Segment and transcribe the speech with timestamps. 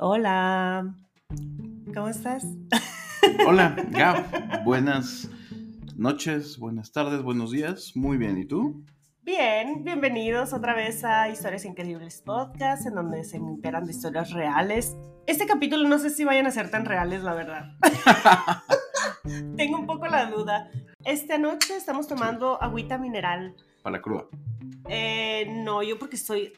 [0.00, 0.94] Hola,
[1.92, 2.46] ¿cómo estás?
[3.48, 4.62] Hola, Gab.
[4.62, 5.28] Buenas
[5.96, 7.96] noches, buenas tardes, buenos días.
[7.96, 8.84] Muy bien, ¿y tú?
[9.22, 14.96] Bien, bienvenidos otra vez a Historias Increíbles Podcast, en donde se enteran de historias reales.
[15.26, 17.72] Este capítulo no sé si vayan a ser tan reales, la verdad.
[19.56, 20.70] Tengo un poco la duda.
[21.04, 23.56] Esta noche estamos tomando agüita mineral.
[23.82, 24.26] Para la cruda.
[24.88, 26.52] Eh, no, yo porque estoy,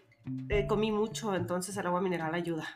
[0.51, 2.69] eh, comí mucho, entonces el agua mineral ayuda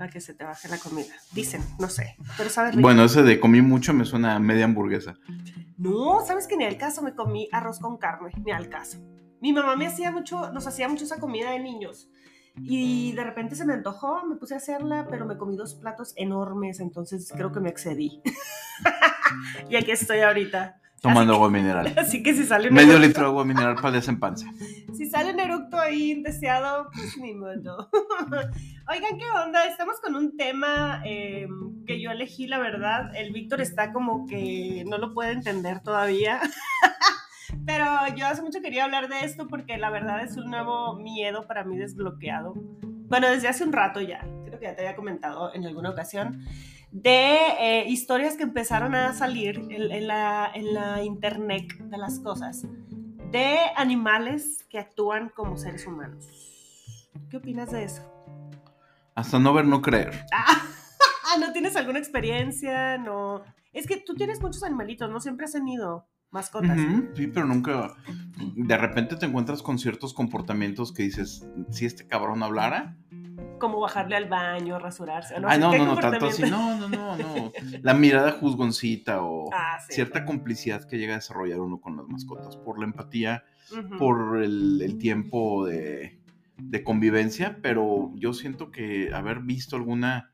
[0.00, 1.12] a que se te baje la comida.
[1.32, 2.82] Dicen, no sé, pero sabes rico.
[2.82, 5.16] Bueno, ese de comí mucho me suena a media hamburguesa.
[5.76, 8.98] No, sabes que ni al caso me comí arroz con carne, ni al caso.
[9.40, 12.10] Mi mamá me hacía mucho, nos hacía mucho esa comida de niños.
[12.56, 16.12] Y de repente se me antojó, me puse a hacerla, pero me comí dos platos
[16.16, 18.20] enormes, entonces creo que me excedí.
[19.70, 20.80] y aquí estoy ahorita.
[21.00, 21.92] Tomando agua mineral.
[21.96, 24.46] Así que si sale Medio eructo- litro de agua mineral para desempanza.
[24.96, 27.88] si sale un eructo ahí indeseado, pues ni modo.
[28.88, 29.64] Oigan, ¿qué onda?
[29.66, 31.48] Estamos con un tema eh,
[31.86, 33.14] que yo elegí, la verdad.
[33.16, 36.40] El Víctor está como que no lo puede entender todavía.
[37.66, 37.84] Pero
[38.16, 41.64] yo hace mucho quería hablar de esto porque la verdad es un nuevo miedo para
[41.64, 42.54] mí desbloqueado.
[43.08, 46.44] Bueno, desde hace un rato ya, creo que ya te había comentado en alguna ocasión,
[46.92, 52.18] de eh, historias que empezaron a salir en, en la, en la internet de las
[52.20, 52.66] cosas,
[53.30, 56.26] de animales que actúan como seres humanos.
[57.30, 58.02] ¿Qué opinas de eso?
[59.14, 60.24] Hasta no ver, no creer.
[61.32, 62.98] Ah, ¿no tienes alguna experiencia?
[62.98, 63.44] No.
[63.72, 65.20] Es que tú tienes muchos animalitos, ¿no?
[65.20, 66.76] Siempre has tenido mascotas.
[66.76, 67.94] Ujú, Sí, pero nunca.
[68.56, 72.96] De repente te encuentras con ciertos comportamientos que dices, si este cabrón hablara.
[73.60, 75.34] Como bajarle al baño, rasurarse.
[75.34, 76.42] ¿o Ay, sé no, no, no, tanto así.
[76.42, 77.52] No, no, no, no.
[77.82, 82.06] La mirada juzgoncita o Ah, sí, cierta complicidad que llega a desarrollar uno con las
[82.08, 83.44] mascotas por la empatía,
[83.98, 86.18] por el, el tiempo de,
[86.56, 90.32] de convivencia, pero yo siento que haber visto alguna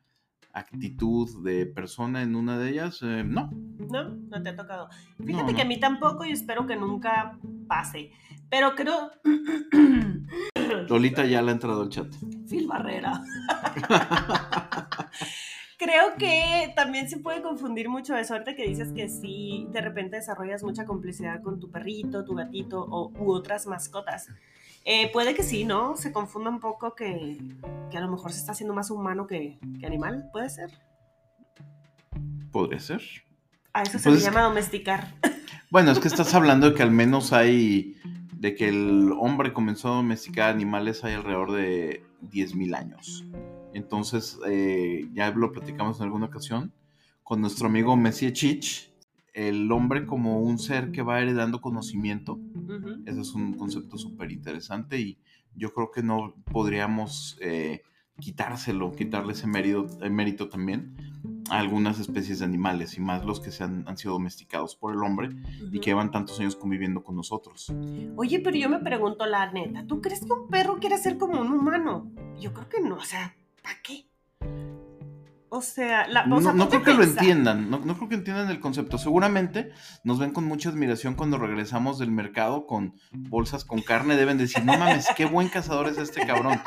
[0.53, 3.51] actitud de persona en una de ellas, eh, no.
[3.91, 4.89] No, no te ha tocado.
[5.19, 5.57] No, Fíjate no.
[5.57, 7.39] que a mí tampoco y espero que nunca
[7.69, 8.11] pase.
[8.49, 9.11] Pero creo.
[10.89, 12.07] Lolita ya le ha entrado al chat.
[12.49, 13.23] Phil Barrera.
[15.79, 18.33] Creo que también se puede confundir mucho eso.
[18.33, 22.81] Ahorita que dices que sí, de repente desarrollas mucha complicidad con tu perrito, tu gatito
[22.81, 24.29] o, u otras mascotas.
[24.85, 25.97] Eh, puede que sí, ¿no?
[25.97, 27.39] Se confunda un poco que,
[27.91, 30.31] que a lo mejor se está haciendo más humano que, que animal.
[30.33, 30.71] Puede ser.
[32.53, 33.03] Podría ser.
[33.75, 35.13] A eso se Pues le es llama domesticar.
[35.69, 37.97] Bueno, es que estás hablando de que al menos hay,
[38.33, 43.25] de que el hombre comenzó a domesticar animales hay alrededor de 10.000 años.
[43.75, 46.73] Entonces, eh, ya lo platicamos en alguna ocasión,
[47.23, 48.93] con nuestro amigo Messi Chich,
[49.35, 52.41] el hombre como un ser que va heredando conocimiento.
[53.05, 55.19] Ese es un concepto súper interesante y
[55.55, 57.83] yo creo que no podríamos eh,
[58.19, 60.97] quitárselo, quitarle ese mérito, eh, mérito también
[61.51, 64.93] a algunas especies de animales y más los que se han, han sido domesticados por
[64.93, 65.31] el hombre
[65.73, 67.73] y que llevan tantos años conviviendo con nosotros.
[68.17, 71.41] Oye, pero yo me pregunto la neta, ¿tú crees que un perro quiere ser como
[71.41, 72.11] un humano?
[72.39, 74.07] Yo creo que no, o sea, ¿para qué?
[75.49, 78.09] O sea, la, o No, sea, no ponte creo que lo entiendan, no, no creo
[78.09, 78.99] que entiendan el concepto.
[78.99, 79.71] Seguramente
[80.03, 84.17] nos ven con mucha admiración cuando regresamos del mercado con bolsas con carne.
[84.17, 86.61] Deben decir, no mames, qué buen cazador es este cabrón.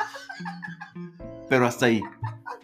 [1.49, 2.01] Pero hasta ahí.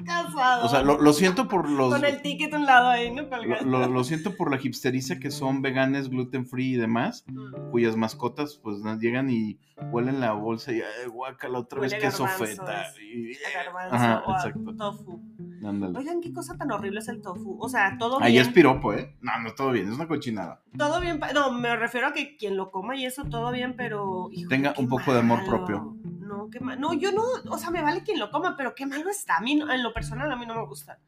[0.05, 0.65] Casado.
[0.65, 1.93] O sea, lo, lo siento por los...
[1.93, 3.23] Con el ticket a un lado ahí, ¿no?
[3.23, 7.71] Lo, lo- lo siento por la hipsteriza que son veganes, gluten free y demás, Mm.
[7.71, 9.57] cuyas mascotas pues llegan y
[9.91, 12.83] huelen la bolsa y ay, guácala otra vez Huele a queso garbanzos, feta.
[13.01, 14.75] Y- garbanzo Ajá, o exacto.
[14.75, 15.21] tofu.
[15.65, 15.97] Ándale.
[15.97, 17.57] Oigan, qué cosa tan horrible es el tofu.
[17.59, 18.45] O sea, todo Ahí bien.
[18.45, 19.15] es piropo, ¿eh?
[19.21, 20.61] No, no, todo bien, es una cochinada.
[20.77, 21.19] Todo bien.
[21.33, 24.29] No, me refiero a que quien lo coma y eso, todo bien, pero.
[24.49, 25.95] Tenga un poco de amor propio.
[26.19, 26.79] No, qué mal.
[26.79, 27.21] No, yo no.
[27.49, 29.37] O sea, me vale quien lo coma, pero qué malo está.
[29.37, 30.99] A mí, en lo personal, a mí no me gusta.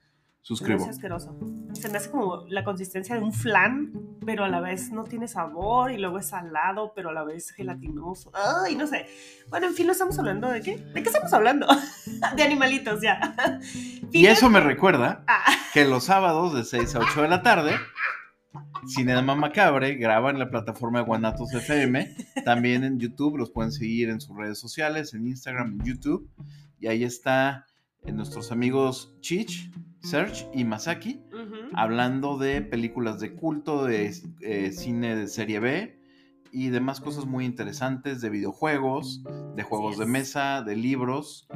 [0.42, 0.82] Suscribo.
[0.82, 1.38] hace asqueroso.
[1.74, 3.92] Se me hace como la consistencia de un flan,
[4.26, 7.52] pero a la vez no tiene sabor y luego es salado, pero a la vez
[7.52, 8.31] gelatinoso.
[8.34, 9.08] Ay, no sé.
[9.50, 10.78] Bueno, en fin, no estamos hablando de qué.
[10.78, 11.68] ¿De qué estamos hablando?
[12.38, 13.36] de animalitos, ya.
[14.13, 15.44] Y eso me recuerda Ah.
[15.74, 17.75] que los sábados de 6 a 8 de la tarde,
[18.88, 22.16] Cinema Macabre graba en la plataforma de Guanatos FM.
[22.46, 26.30] También en YouTube los pueden seguir en sus redes sociales, en Instagram, en YouTube.
[26.79, 27.65] Y ahí está
[28.03, 29.71] eh, nuestros amigos Chich,
[30.01, 31.21] Serge y Masaki
[31.74, 36.00] hablando de películas de culto, de eh, cine de serie B
[36.51, 39.24] y demás cosas muy interesantes, de videojuegos,
[39.56, 40.09] de juegos de es.
[40.09, 41.47] mesa, de libros.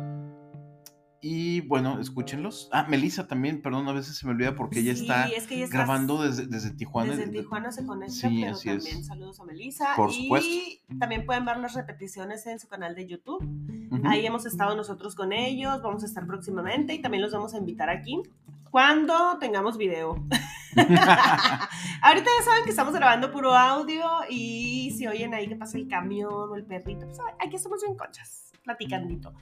[1.24, 2.68] Y bueno, escúchenlos.
[2.72, 6.22] Ah, Melissa también, perdón, a veces se me olvida porque ella está es que grabando
[6.22, 7.16] desde, desde Tijuana.
[7.16, 8.64] Desde Tijuana se conecta, Sí, pero es.
[8.64, 9.94] también saludos a Melissa.
[9.96, 10.50] Por y supuesto.
[11.00, 13.44] también pueden ver las repeticiones en su canal de YouTube.
[14.06, 17.58] Ahí hemos estado nosotros con ellos, vamos a estar próximamente y también los vamos a
[17.58, 18.22] invitar aquí
[18.72, 20.16] cuando tengamos video.
[20.76, 25.88] Ahorita ya saben que estamos grabando puro audio y si oyen ahí que pasa el
[25.90, 29.34] camión o el perrito, pues aquí estamos bien conchas, platicandito.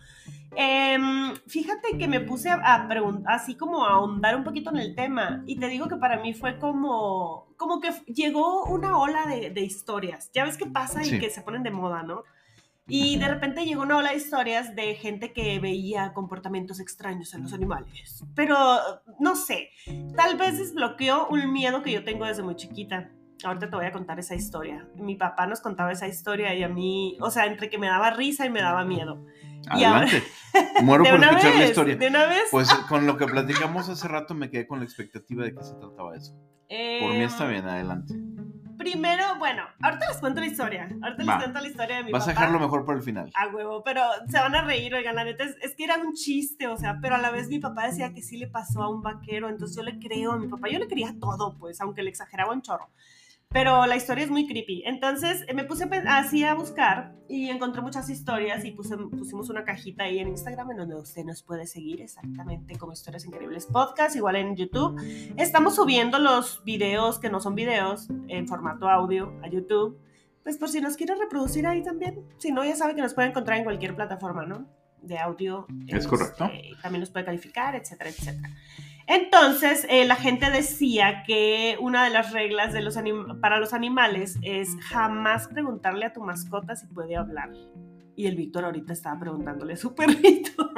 [0.56, 4.96] Em, fíjate que me puse a, preguntar, así como a ahondar un poquito en el
[4.96, 9.52] tema y te digo que para mí fue como, como que llegó una ola de,
[9.52, 10.32] de historias.
[10.34, 11.18] Ya ves qué pasa Sí.
[11.18, 12.24] y que se ponen de moda, ¿no?
[12.90, 17.44] Y de repente llegó una ola de historias de gente que veía comportamientos extraños en
[17.44, 18.24] los animales.
[18.36, 18.58] Pero,
[19.20, 19.70] no sé,
[20.16, 23.10] tal vez desbloqueó un miedo que yo tengo desde muy chiquita.
[23.44, 24.86] Ahorita te voy a contar esa historia.
[24.96, 28.10] Mi papá nos contaba esa historia y a mí, o sea, entre que me daba
[28.12, 29.26] risa y me daba miedo.
[29.78, 30.24] Y ahora- Adelante.
[30.84, 31.96] Muero por escuchar la vez, historia.
[31.96, 32.44] de una vez.
[32.52, 35.74] Pues con lo que platicamos hace rato me quedé con la expectativa de que se
[35.76, 36.34] trataba eso.
[36.34, 38.14] Por mí está Em, bien, adelante.
[38.80, 40.84] Primero, bueno, ahorita les cuento la historia.
[41.04, 41.34] Ahorita Va.
[41.36, 42.40] les cuento la historia de mi Vas a papá.
[42.40, 43.30] dejarlo mejor para el final.
[43.36, 46.14] A huevo, pero se van a reír, oigan, la neta, es, es que era un
[46.14, 48.90] chiste, o sea, pero a la vez mi papá decía que sí le pasó a
[48.90, 52.04] un vaquero, entonces yo le creo a mi papá, yo le creía todo, pues, aunque
[52.04, 52.88] le exageraba un chorro.
[53.52, 54.84] Pero la historia es muy creepy.
[54.86, 59.64] Entonces eh, me puse así a buscar y encontré muchas historias y puse, pusimos una
[59.64, 64.16] cajita ahí en Instagram en donde usted nos puede seguir exactamente como Historias Increíbles Podcast,
[64.16, 65.02] igual en YouTube.
[65.36, 70.00] Estamos subiendo los videos que no son videos en formato audio a YouTube.
[70.44, 72.24] Pues por si nos quiere reproducir ahí también.
[72.38, 74.68] Si no, ya sabe que nos puede encontrar en cualquier plataforma, ¿no?
[75.02, 75.66] De audio.
[75.88, 76.46] Es correcto.
[76.46, 78.50] Este, también nos puede calificar, etcétera, etcétera.
[79.10, 82.96] Entonces, eh, la gente decía que una de las reglas de los
[83.42, 87.50] para los animales es jamás preguntarle a tu mascota si puede hablar.
[88.20, 90.70] Y el Víctor ahorita estaba preguntándole a su perrito.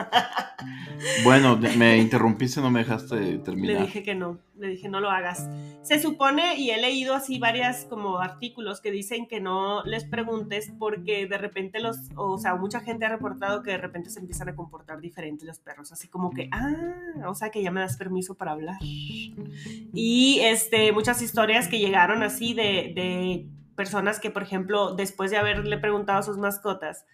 [1.23, 3.81] Bueno, me interrumpiste, no me dejaste Le terminar.
[3.81, 5.49] dije que no, le dije no lo hagas.
[5.81, 10.71] Se supone, y he leído así varias como artículos que dicen que no les preguntes
[10.77, 14.49] porque de repente los, o sea, mucha gente ha reportado que de repente se empiezan
[14.49, 16.93] a comportar diferentes los perros, así como que, ah,
[17.27, 18.77] o sea que ya me das permiso para hablar.
[18.83, 25.37] Y este, muchas historias que llegaron así de, de personas que, por ejemplo, después de
[25.37, 27.05] haberle preguntado a sus mascotas,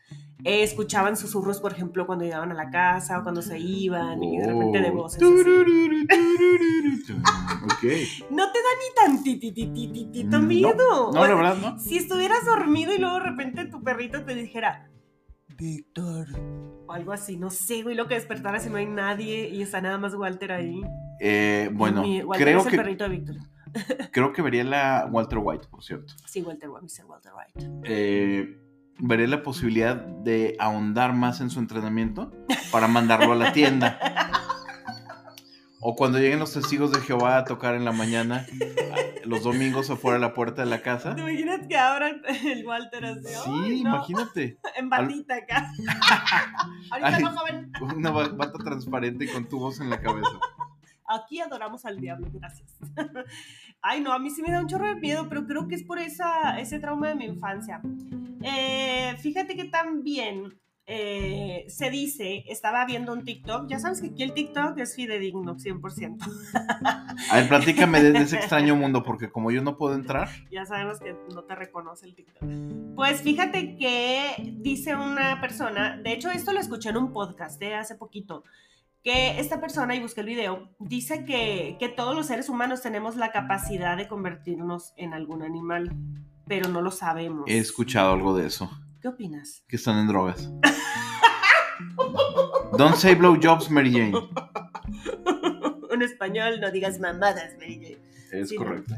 [0.43, 4.37] eh, escuchaban susurros, por ejemplo, cuando llegaban a la casa o cuando se iban y
[4.39, 4.93] de repente de Oh.
[4.93, 5.19] voces.
[8.29, 11.11] No te da ni tantititititito No, miedo.
[11.13, 11.79] No, la verdad, no.
[11.79, 14.89] Si estuvieras dormido y luego de repente tu perrito te dijera,
[15.57, 16.27] Víctor,
[16.87, 19.81] o algo así, no sé, güey, lo que despertara si no hay nadie y está
[19.81, 20.81] nada más Walter ahí.
[21.19, 23.35] Eh, bueno, Mi- Walter creo es el que, perrito de Víctor.
[24.11, 26.13] Creo que vería la Walter White, por cierto.
[26.25, 27.05] Sí, Walter, Mr.
[27.05, 27.69] Walter White.
[27.85, 28.59] Eh,
[28.99, 32.31] veré la posibilidad de ahondar más en su entrenamiento
[32.71, 33.99] para mandarlo a la tienda.
[35.79, 38.45] O cuando lleguen los testigos de Jehová a tocar en la mañana,
[39.23, 41.13] los domingos afuera de la puerta de la casa.
[41.15, 43.27] ¿Te imaginas que abran el Walter así?
[43.45, 44.57] Sí, no, imagínate.
[44.75, 45.71] En batita acá.
[46.91, 47.71] Ahorita no, joven.
[47.95, 50.31] Una ba- bata transparente y con tubos en la cabeza.
[51.07, 52.77] Aquí adoramos al diablo, gracias.
[53.81, 55.83] Ay, no, a mí sí me da un chorro de miedo, pero creo que es
[55.83, 57.81] por esa, ese trauma de mi infancia.
[58.41, 60.59] Eh, fíjate que también
[60.89, 65.57] eh, se dice, estaba viendo un TikTok, ya sabes que aquí el TikTok es fidedigno,
[65.57, 66.17] 100%.
[67.29, 70.65] A ver, platícame de, de ese extraño mundo, porque como yo no puedo entrar, ya
[70.65, 72.49] sabemos que no te reconoce el TikTok.
[72.95, 77.75] Pues fíjate que dice una persona, de hecho esto lo escuché en un podcast de
[77.75, 78.45] hace poquito,
[79.03, 83.15] que esta persona, y busqué el video, dice que, que todos los seres humanos tenemos
[83.15, 85.95] la capacidad de convertirnos en algún animal,
[86.47, 87.43] pero no lo sabemos.
[87.47, 88.69] he escuchado algo de eso.
[89.01, 89.63] ¿Qué opinas?
[89.67, 90.49] Que están en drogas.
[92.77, 94.13] Don't say blowjobs, Mary Jane.
[95.91, 98.07] en español, no digas mamadas, Mary Jane.
[98.31, 98.65] Es Sí, ¿no?
[98.65, 98.93] correcto.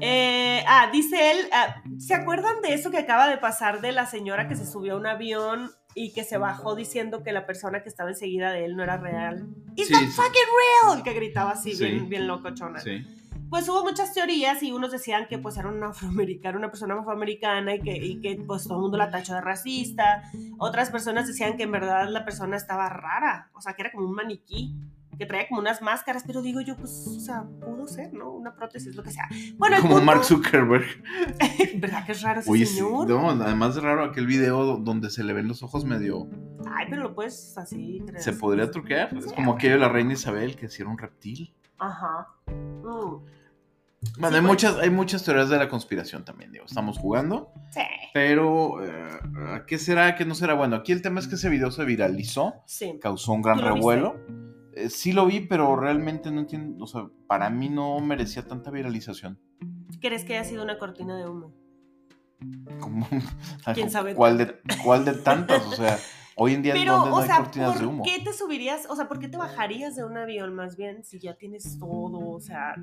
[0.00, 4.06] Eh, ah, dice él, ah, ¿se acuerdan de eso que acaba de pasar de la
[4.06, 7.82] señora que se subió a un avión y que se bajó diciendo que la persona
[7.82, 9.46] que estaba enseguida de él no era real?
[9.76, 10.10] It's Sí, not sí.
[10.10, 11.84] fucking real, que gritaba así, Sí.
[11.86, 12.80] bien, bien locochona.
[12.80, 13.04] Sí.
[13.48, 17.74] Pues hubo muchas teorías y unos decían que pues era una afroamericana, una persona afroamericana
[17.74, 20.22] y que, y que pues todo el mundo la tachó de racista.
[20.58, 24.06] Otras personas decían que en verdad la persona estaba rara, o sea, que era como
[24.06, 24.76] un maniquí,
[25.20, 28.30] que traía como unas máscaras, pero digo yo, pues, o sea, pudo ser, ¿no?
[28.30, 29.28] Una prótesis, lo que sea.
[29.58, 30.86] Bueno, Como punto- Mark Zuckerberg.
[31.76, 33.06] ¿Verdad que es raro ese Oye, sí, señor?
[33.06, 36.26] no, además de raro aquel video donde se le ven los ojos medio...
[36.74, 38.22] Ay, pero lo puedes así creer.
[38.22, 39.14] ¿Se podría truquear?
[39.14, 41.54] Es como aquello de la reina Isabel, que era un reptil.
[41.78, 42.28] Ajá.
[42.46, 42.82] Mm.
[42.82, 43.26] Bueno,
[44.18, 44.42] Sí, hay, pues.
[44.42, 46.64] muchas, hay muchas teorías de la conspiración también, digo.
[46.64, 47.82] Estamos jugando, Sí.
[48.14, 49.18] pero eh,
[49.66, 50.14] ¿qué será?
[50.16, 50.54] ¿Qué no será?
[50.54, 52.98] Bueno, aquí el tema es que ese video se viralizó, Sí.
[53.02, 53.84] causó un gran ¿Tú lo viste?
[54.74, 58.70] Eh, sí lo vi, pero realmente no entiendo, o sea, para mí no merecía tanta
[58.70, 59.38] viralización.
[60.00, 61.52] ¿Crees que haya sido una cortina de humo?
[62.80, 63.06] Como,
[63.74, 64.14] ¿Quién sabe?
[64.14, 65.66] ¿Cuál de, ¿Cuál de tantas?
[65.66, 65.98] O sea,
[66.36, 68.02] hoy en día Pero, ¿dónde no o hay sea, cortinas de ¿por humo?
[68.04, 68.86] qué te subirías?
[68.88, 72.30] O sea, ¿por qué te bajarías de un avión más bien si ya tienes todo?
[72.30, 72.74] O sea,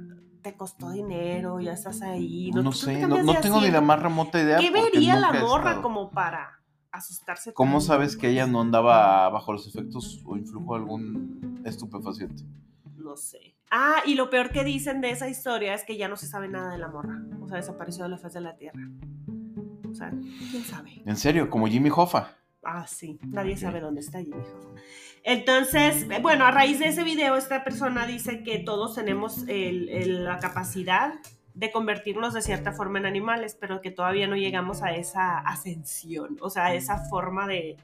[0.42, 2.52] te costó dinero, ya estás ahí.
[2.54, 4.60] No, ¿tú te sé, no, no tengo ni la más remota idea.
[4.60, 6.57] ¿Qué vería la morra como para
[6.92, 7.54] asustarse?
[7.54, 12.44] ¿Cómo sabes que ella no andaba bajo los efectos o influjo de algún estupefaciente?
[12.96, 13.56] No sé.
[13.72, 16.48] Ah, y lo peor que dicen de esa historia es que ya no se sabe
[16.48, 17.22] nada de la morra.
[17.42, 18.80] O sea, desapareció de la faz de la tierra.
[19.90, 20.10] O sea,
[20.52, 21.02] ¿quién sabe?
[21.06, 22.34] En serio, como Jimmy Hoffa.
[22.64, 24.82] Ah, sí, nadie sabe dónde está Jimmy Hoffa.
[25.24, 29.90] Entonces, eh, bueno, a raíz de ese video, esta persona dice que todos tenemos el-
[29.90, 31.14] el- la capacidad
[31.58, 36.38] de convertirnos de cierta forma en animales, pero que todavía no llegamos a esa ascensión,
[36.40, 37.78] o sea, a esa forma de,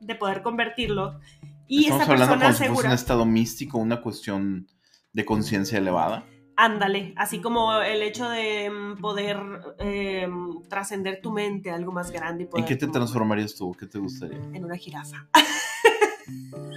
[0.00, 1.20] de poder convertirlo.
[1.68, 4.66] Y Estamos esta hablando persona como si fuese un estado místico, una cuestión
[5.12, 6.24] de conciencia elevada.
[6.56, 9.38] ándale, así como el hecho de mm, poder
[9.78, 10.28] eh,
[10.68, 12.42] trascender tu mente a algo más grande.
[12.42, 13.72] Y ¿En poder qué te transformarías tú?
[13.78, 14.38] ¿Qué te gustaría?
[14.52, 15.28] En una jirafa.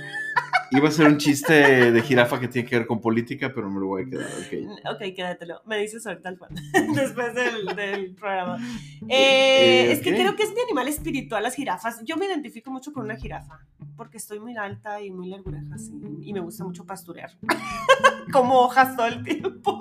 [0.76, 3.80] Iba a ser un chiste de jirafa que tiene que ver con política, pero me
[3.80, 4.26] lo voy a quedar.
[4.26, 4.94] ok.
[4.96, 5.62] Ok, quédatelo.
[5.66, 6.38] Me dices ahorita al.
[6.96, 8.58] Después del, del programa.
[9.08, 12.04] Eh, Eh, Es que creo que es mi animal espiritual, las jirafas.
[12.06, 13.60] Yo me identifico mucho con una jirafa.
[13.96, 17.32] Porque estoy muy alta y muy largureja, así, Y me gusta mucho pasturear.
[18.34, 19.80] Como hojas todo el tiempo.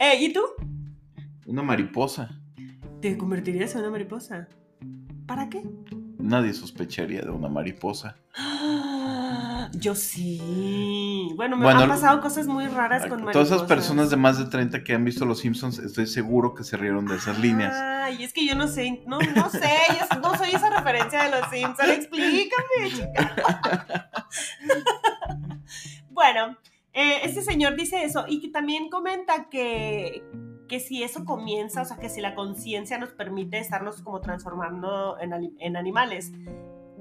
[0.00, 0.40] Eh, ¿Y tú?
[1.46, 2.30] Una mariposa.
[3.00, 4.48] ¿Te convertirías en una mariposa?
[5.26, 5.62] ¿Para qué?
[6.18, 8.16] Nadie sospecharía de una mariposa.
[9.78, 11.32] Yo sí.
[11.36, 13.32] Bueno, me Bueno, han pasado cosas muy raras con mariposas.
[13.32, 16.64] Todas esas personas de más de 30 que han visto Los Simpsons, estoy seguro que
[16.64, 17.74] se rieron de esas líneas.
[17.74, 19.60] Ay, es que yo no sé, no, no sé,
[19.98, 21.88] yo no soy esa referencia de los Simpsons.
[21.88, 24.10] Explícame, chica.
[26.10, 26.56] bueno,
[26.92, 30.22] eh, este señor dice eso y que también comenta que,
[30.68, 35.16] que si eso comienza, o sea, que si la conciencia nos permite estarnos como transformando
[35.18, 36.32] en animales,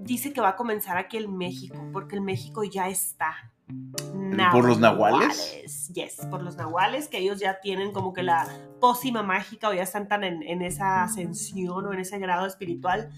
[0.03, 3.33] dice que va a comenzar aquí en México, porque el México ya está.
[4.51, 5.89] ¿Por los nahuales?
[5.93, 8.45] Yes, por los nahuales, que ellos ya tienen como que la
[8.81, 13.09] pócima mágica o ya están tan en, en esa ascensión o en ese grado espiritual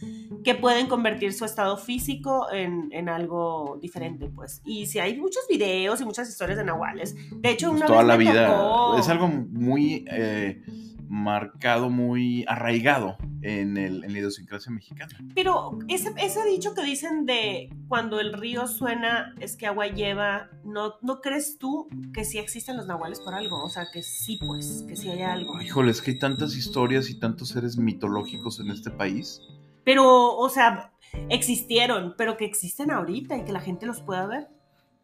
[0.43, 4.61] que pueden convertir su estado físico en, en algo diferente, pues.
[4.65, 7.15] Y si hay muchos videos y muchas historias de nahuales.
[7.41, 8.47] De hecho, Pues una toda vez la vida.
[8.47, 10.61] tocó- Es algo muy eh,
[11.07, 15.17] marcado, muy arraigado en, el, en la idiosincrasia mexicana.
[15.33, 20.49] Pero ese, ese dicho que dicen de cuando el río suena es que agua lleva,
[20.63, 23.63] ¿no, ¿no crees tú que sí existen los nahuales por algo?
[23.63, 25.61] O sea, que sí, pues, que sí hay algo.
[25.61, 29.41] Híjole, es que hay tantas historias y tantos seres mitológicos en este país.
[29.83, 30.93] Pero, o sea,
[31.29, 34.47] existieron, pero que existen ahorita y que la gente los pueda ver.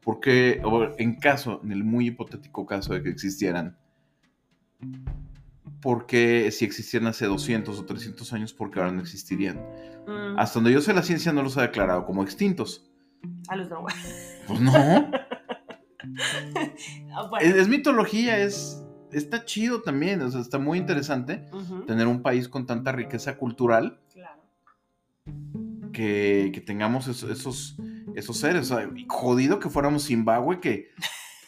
[0.04, 0.62] Porque,
[0.98, 3.78] en caso, en el muy hipotético caso de que existieran,
[5.82, 9.58] porque si existieran hace 200 o 300 años, porque ahora no existirían.
[10.08, 12.90] Mm, Hasta donde yo sé, la ciencia no los ha declarado como extintos.
[13.48, 14.42] a los nahuales.
[14.48, 14.72] Pues no.
[17.14, 18.84] Ah, bueno, es, es mitología, es.
[19.12, 21.46] Está chido también, o sea, está muy interesante
[21.86, 24.42] tener un país con tanta riqueza cultural claro.
[25.94, 27.78] que, que tengamos esos, esos,
[28.16, 28.72] esos seres.
[28.72, 30.90] O sea, jodido que fuéramos Zimbabue, que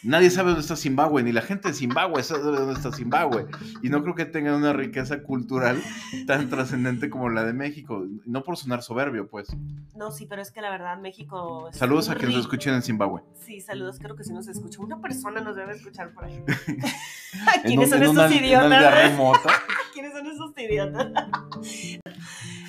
[0.04, 3.46] nadie sabe dónde está Zimbabue, ni la gente de Zimbabue sabe dónde está Zimbabue.
[3.82, 5.82] Y no creo que tengan una riqueza cultural
[6.26, 8.06] tan trascendente como la de México.
[8.24, 9.48] No por sonar soberbio, pues.
[9.94, 11.68] No, sí, pero es que la verdad México...
[11.70, 13.22] es Saludos a quienes nos escuchen en Zimbabue.
[13.34, 14.80] Sí, saludos, creo que sí nos escucha.
[14.80, 16.42] Una persona nos debe escuchar por ahí.
[17.64, 19.62] ¿Quiénes son aldea idiotas?
[19.92, 21.12] ¿Quiénes son esos idiotas?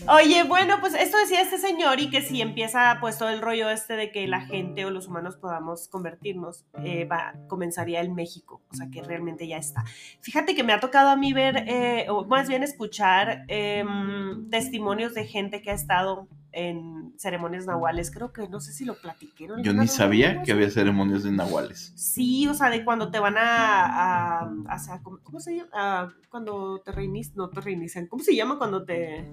[0.07, 3.69] Oye, bueno, pues esto decía este señor y que si empieza pues todo el rollo
[3.69, 8.61] este de que la gente o los humanos podamos convertirnos, eh, va, comenzaría el México,
[8.71, 9.83] o sea que realmente ya está.
[10.21, 15.15] Fíjate que me ha tocado a mí ver, eh, o más bien escuchar em, testimonios
[15.15, 19.47] de gente que ha estado en ceremonias nahuales, creo que no sé si lo platiqué.
[19.47, 19.61] ¿no?
[19.61, 21.91] Yo ni sabía que había ceremonias de nahuales.
[21.95, 25.69] Sí, o sea, de cuando te van a, a, a- ¿cómo, se llama?
[25.73, 29.29] Ah, cuando te reinician, no te reinician, ¿cómo se llama cuando te...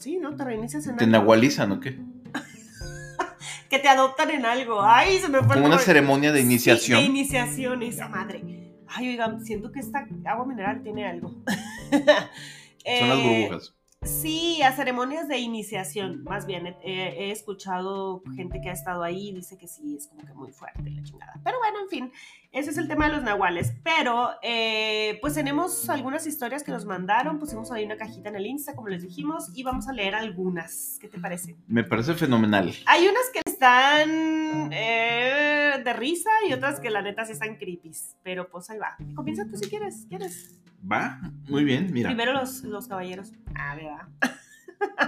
[0.00, 0.34] Sí, ¿no?
[0.34, 1.12] Te reinicias en ¿Te algo.
[1.18, 1.98] nahualizan o qué?
[3.70, 4.82] Que te adoptan en algo.
[4.82, 6.98] Ay, se me fue Como una ceremonia de Sí, iniciación.
[6.98, 8.42] de iniciación, esa madre.
[8.88, 11.28] Ay, oigan, siento que esta agua mineral tiene algo.
[11.90, 13.74] Son las Eh, burbujas.
[14.02, 16.66] Sí, a ceremonias de iniciación, más bien.
[16.82, 20.32] He, he escuchado gente que ha estado ahí y dice que sí, es como que
[20.32, 21.34] muy fuerte la chingada.
[21.44, 22.12] Pero bueno, en fin,
[22.52, 23.72] ese es el tema de los nahuales.
[23.84, 27.38] Pero, eh, pues tenemos algunas historias que nos mandaron.
[27.38, 30.98] Pusimos ahí una cajita en el Insta, como les dijimos, y vamos a leer algunas.
[31.00, 31.56] ¿Qué te parece?
[31.66, 32.74] Me parece fenomenal.
[32.86, 37.92] Hay unas que están eh, de risa y otras que la neta sí están creepy.
[38.22, 38.96] Pero pues ahí va.
[39.14, 40.06] Comienza tú si quieres.
[40.08, 40.58] ¿Quieres?
[40.90, 42.08] Va, muy bien, mira.
[42.08, 43.32] Primero los, los caballeros.
[43.54, 44.08] Ah, ¿verdad?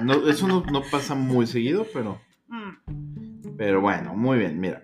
[0.02, 2.20] No, eso no, no pasa muy seguido, pero,
[2.52, 4.82] Mm, pero bueno, muy bien, mira.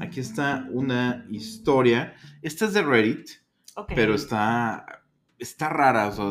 [0.00, 2.14] Aquí está una historia.
[2.42, 3.28] Esta es de Reddit,
[3.76, 3.92] ok.
[3.94, 4.84] pero está,
[5.38, 6.08] está rara.
[6.08, 6.24] O sea,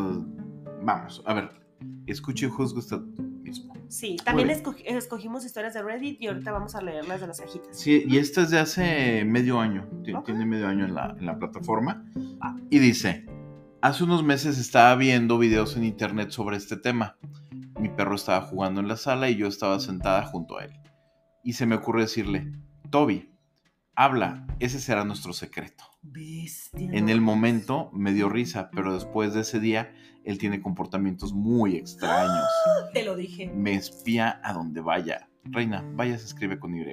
[0.83, 1.51] vamos, a ver,
[2.07, 3.73] escuche y juzgue usted mismo.
[3.87, 7.77] Sí, también escogi- escogimos historias de Reddit y ahorita vamos a leerlas de las cajitas.
[7.79, 9.87] Sí, y esta es de hace medio año.
[10.25, 12.05] Tiene medio año en la, en la plataforma.
[12.41, 12.55] Ah.
[12.69, 13.25] Y dice,
[13.81, 17.17] hace unos meses estaba viendo videos en internet sobre este tema.
[17.79, 20.73] Mi perro estaba jugando en la sala y yo estaba sentada junto a él.
[21.43, 22.51] Y se me ocurre decirle,
[22.91, 23.28] Toby,
[23.99, 25.83] habla, ese será nuestro secreto.
[26.01, 26.89] Bestia.
[26.93, 31.75] En el momento me dio risa, pero después de ese día, él tiene comportamientos muy
[31.75, 32.47] extraños.
[32.93, 33.51] Te lo dije.
[33.53, 35.27] Me espía a donde vaya.
[35.43, 36.85] Reina, vaya se escribe con Y.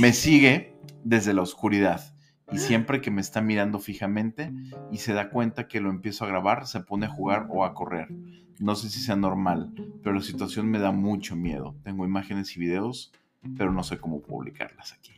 [0.00, 2.14] Me sigue desde la oscuridad
[2.52, 4.52] y siempre que me está mirando fijamente
[4.92, 7.72] y se da cuenta que lo empiezo a grabar, se pone a jugar o a
[7.72, 8.08] correr.
[8.58, 11.74] No sé si sea normal, pero la situación me da mucho miedo.
[11.84, 13.12] Tengo imágenes y videos,
[13.56, 15.17] pero no sé cómo publicarlas aquí.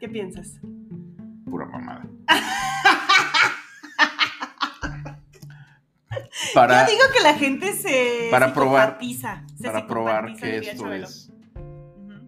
[0.00, 0.60] ¿Qué piensas?
[1.44, 2.06] Pura mamada.
[6.54, 11.06] Para, Yo digo que la gente se para probar- se para probar que esto Chabelo.
[11.06, 11.32] es.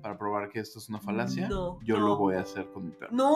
[0.06, 2.06] Para probar que esto es una falacia, No, yo no.
[2.06, 3.10] lo voy a hacer con mi perro.
[3.12, 3.34] No,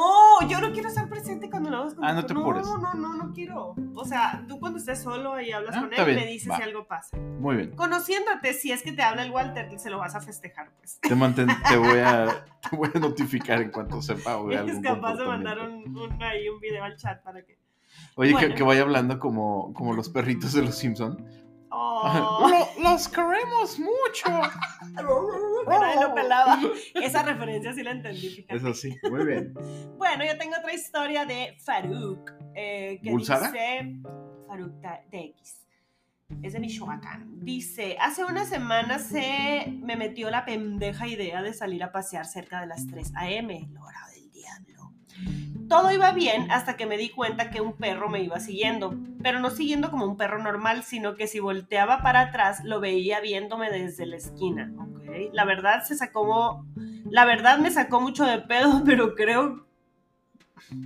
[0.49, 2.41] yo no quiero estar presente cuando lo hagas con Ah, tu no te perro.
[2.43, 2.67] apures.
[2.69, 3.75] No, no, no, no quiero.
[3.97, 6.57] O sea, tú cuando estés solo y hablas Ah, con él, bien, me dices va.
[6.59, 7.17] si algo pasa.
[7.17, 7.71] Muy bien.
[7.75, 11.01] Conociéndote, si es que te habla el Walter, se lo vas a festejar, pues.
[11.01, 14.79] Te, manten- te, voy a, te voy a notificar en cuanto sepa o vea Es
[14.81, 17.59] capaz de mandar un, un, ahí un video al chat para que.
[18.15, 18.47] Oye, Bueno.
[18.49, 21.27] que, que vaya hablando como, como los perritos de los Simpson.
[21.73, 24.29] Oh, Lo- los queremos mucho.
[25.69, 26.59] nadie lo pelaba.
[26.95, 28.57] Esa referencia sí la entendí, fíjate.
[28.57, 28.97] Es así.
[29.11, 29.55] Muy bien.
[29.97, 32.33] Bueno, yo tengo otra historia de Faruk.
[32.55, 33.51] Eh, que ¿Bulsara?
[33.53, 33.97] dice.
[34.49, 35.57] Faruk TX.
[36.43, 37.45] Es de Michoacán.
[37.45, 42.61] Dice: Hace una semana se me metió la pendeja idea de salir a pasear cerca
[42.61, 43.69] de las 3 a.m.
[43.73, 44.93] La hora del diablo.
[45.71, 49.39] Todo iba bien hasta que me di cuenta que un perro me iba siguiendo, pero
[49.39, 53.71] no siguiendo como un perro normal, sino que si volteaba para atrás lo veía viéndome
[53.71, 54.73] desde la esquina.
[54.77, 55.33] ¿ok?
[55.33, 56.67] La verdad se sacó,
[57.05, 59.65] la verdad me sacó mucho de pedo, pero creo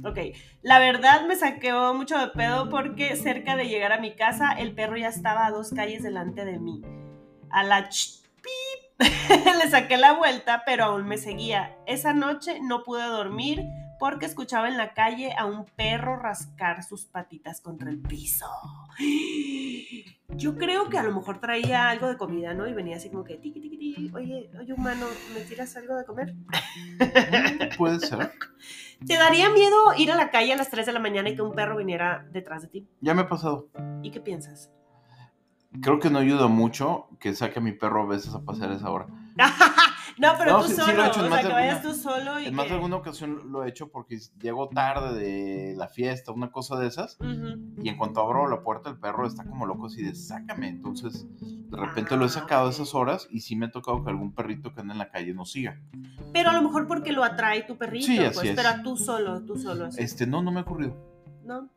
[0.05, 0.19] Ok,
[0.61, 4.75] la verdad me saqueó mucho de pedo porque cerca de llegar a mi casa el
[4.75, 6.83] perro ya estaba a dos calles delante de mí.
[7.49, 7.89] A la
[8.99, 11.75] le saqué la vuelta, pero aún me seguía.
[11.87, 13.65] Esa noche no pude dormir
[13.99, 18.47] porque escuchaba en la calle a un perro rascar sus patitas contra el piso.
[20.37, 22.67] Yo creo que a lo mejor traía algo de comida, ¿no?
[22.67, 24.11] Y venía así como que tiqui, tiqui, tiqui.
[24.15, 26.35] Oye, oye, humano, ¿me tiras algo de comer?
[27.79, 28.33] Puede ser.
[29.07, 31.43] ¿Te daría miedo ir a la calle a las 3 de la mañana y que
[31.43, 32.89] un perro viniera detrás de ti?
[33.01, 33.69] Ya me ha pasado.
[34.03, 34.71] ¿Y qué piensas?
[35.81, 38.77] Creo que no ayuda mucho que saque a mi perro a veces a pasear a
[38.77, 39.07] esa hora.
[40.19, 41.95] no, pero No, tú sí- sí solo, lo he hecho o sea, vayas alguna- tú
[41.95, 42.69] solo y En más que...
[42.71, 46.87] de alguna ocasión lo he hecho porque llego tarde de la fiesta, una cosa de
[46.87, 47.19] esas.
[47.83, 50.69] Y en cuanto abro la puerta, el perro está como loco así de sácame.
[50.69, 54.11] Entonces, de repente lo he sacado a esas horas y sí me ha tocado que
[54.11, 55.81] algún perrito que anda en la calle no siga.
[56.33, 58.57] Pero a lo mejor porque lo atrae tu perrito, Sí, así pues, es.
[58.57, 60.97] pero tú solo, tú solo, así, Este, no, no me ha ocurrido.
[61.45, 61.69] ¿no?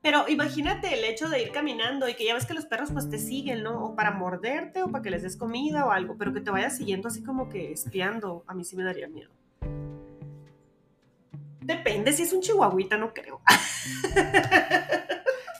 [0.00, 3.10] Pero imagínate el hecho de ir caminando y que ya ves que los perros pues
[3.10, 3.84] te siguen, ¿no?
[3.84, 6.76] O para morderte o para que les des comida o algo, pero que te vayas
[6.76, 9.30] siguiendo así como que espiando, a mí sí me daría miedo.
[11.60, 13.40] Depende, si es un chihuahuita, no creo.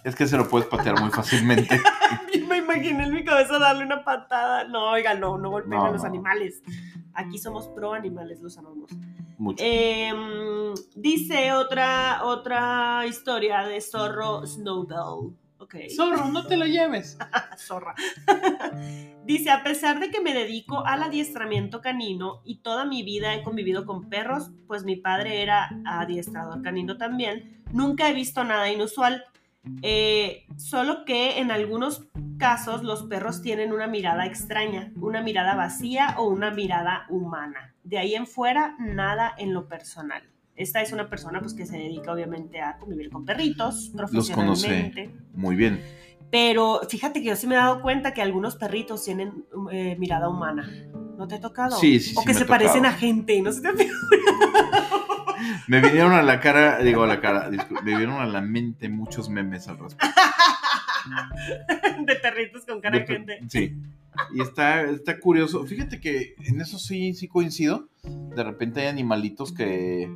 [0.05, 1.79] Es que se lo puedes patear muy fácilmente.
[2.48, 4.64] Me imaginé en mi cabeza darle una patada.
[4.64, 6.09] No, oiga, no, no golpeen No, a los no.
[6.09, 6.62] animales.
[7.12, 8.90] Aquí somos pro animales, los amamos.
[9.38, 9.64] Mucho.
[9.64, 15.35] Em, dice otra, otra historia de zorro Snowbell.
[15.59, 15.74] Ok.
[15.94, 17.16] Zorro, no te lo lleves.
[17.57, 17.94] Zorra.
[19.24, 23.42] Dice, a pesar de que me dedico al adiestramiento canino y toda mi vida he
[23.42, 29.24] convivido con perros, pues mi padre era adiestrador canino también, nunca he visto nada inusual.
[29.83, 36.14] Eh, solo que en algunos casos los perros tienen una mirada extraña, una mirada vacía
[36.18, 37.75] o una mirada humana.
[37.85, 40.23] De ahí en fuera, nada en lo personal.
[40.57, 44.66] Esta es una persona pues, que se dedica obviamente a convivir con perritos Los conoce
[44.66, 45.14] profesionalmente.
[45.35, 45.81] muy bien.
[46.31, 50.29] Pero fíjate que yo sí me he dado cuenta que algunos perritos tienen eh, mirada
[50.29, 50.68] humana.
[51.16, 51.77] ¿No te ha tocado?
[51.79, 53.73] Sí, sí, O sí que me se parecen a gente, ¿no se te ha
[55.68, 59.29] Me vinieron a la cara, digo a la cara, me vinieron a la mente muchos
[59.29, 60.14] memes al respecto.
[62.05, 63.38] de perritos con cara de De- gente.
[63.48, 63.77] Sí.
[64.35, 65.64] Y está, está curioso.
[65.64, 67.88] Fíjate que en eso sí, sí coincido.
[68.03, 70.11] De repente hay animalitos que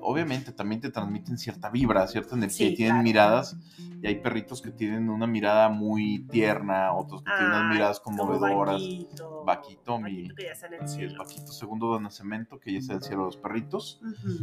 [0.00, 3.02] obviamente también te transmiten cierta vibra, cierta energía Sí, tienen claro.
[3.04, 3.56] miradas.
[4.06, 7.98] Y hay perritos que tienen una mirada muy tierna, otros que tienen unas Ay, miradas
[7.98, 8.80] conmovedoras.
[8.80, 9.42] Vaquito.
[9.44, 11.16] Vaquito, mi- Vaquito que ya está en el.
[11.16, 14.00] Paquito segundo de nacimiento, que ya es el cielo de los perritos.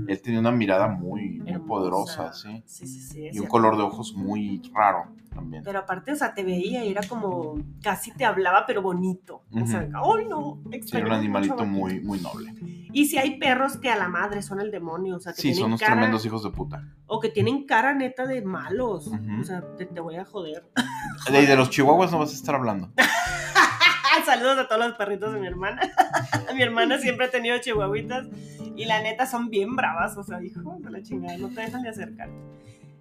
[0.08, 2.62] Él tenía una mirada muy, muy poderosa, sí.
[2.66, 3.20] Sí, sí, sí.
[3.20, 3.48] Y un cierto.
[3.50, 5.64] color de ojos muy raro también.
[5.64, 9.44] Pero aparte, o sea, te veía y era como, casi te hablaba, pero bonito.
[9.52, 10.62] O sea, ¡ay no!
[10.84, 12.54] Sí, era un animalito muy, muy noble.
[12.94, 15.48] Y si hay perros que a la madre son el demonio, o sea, que Sí,
[15.50, 16.84] tienen son unos cara, tremendos hijos de puta.
[17.08, 19.10] o que tienen cara neta de malos.
[19.40, 20.70] O sea, te, te voy a joder.
[21.32, 22.92] De, de los chihuahuas no vas a estar hablando.
[24.26, 25.82] Saludos a todos los perritos de mi hermana.
[26.56, 28.28] mi hermana siempre ha tenido chihuahuitas
[28.76, 31.82] y la neta son bien bravas, o sea, hijo de la chingada, no te dejan
[31.82, 32.34] de acercarte.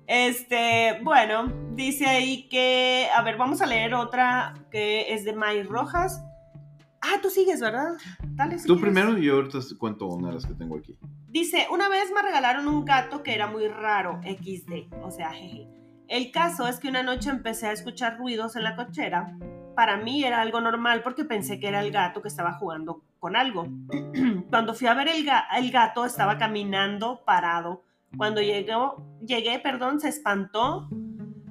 [0.06, 5.62] Este, bueno, dice ahí que, a ver, vamos a leer otra que es de May
[5.62, 6.22] Rojas.
[7.00, 7.94] Ah, tú sigues, ¿verdad?
[8.22, 8.92] Dale, si Tú quieres.
[8.94, 10.96] primero y yo ahorita te cuento una de las que tengo aquí.
[11.28, 15.66] Dice, una vez me regalaron un gato que era muy raro, XD, o sea, jeje.
[16.08, 19.36] El caso es que una noche empecé a escuchar ruidos en la cochera.
[19.74, 23.34] Para mí era algo normal porque pensé que era el gato que estaba jugando con
[23.34, 23.66] algo.
[24.50, 27.82] Cuando fui a ver el, ga- el gato estaba caminando parado.
[28.16, 30.88] Cuando llegó, llegué, perdón, se espantó.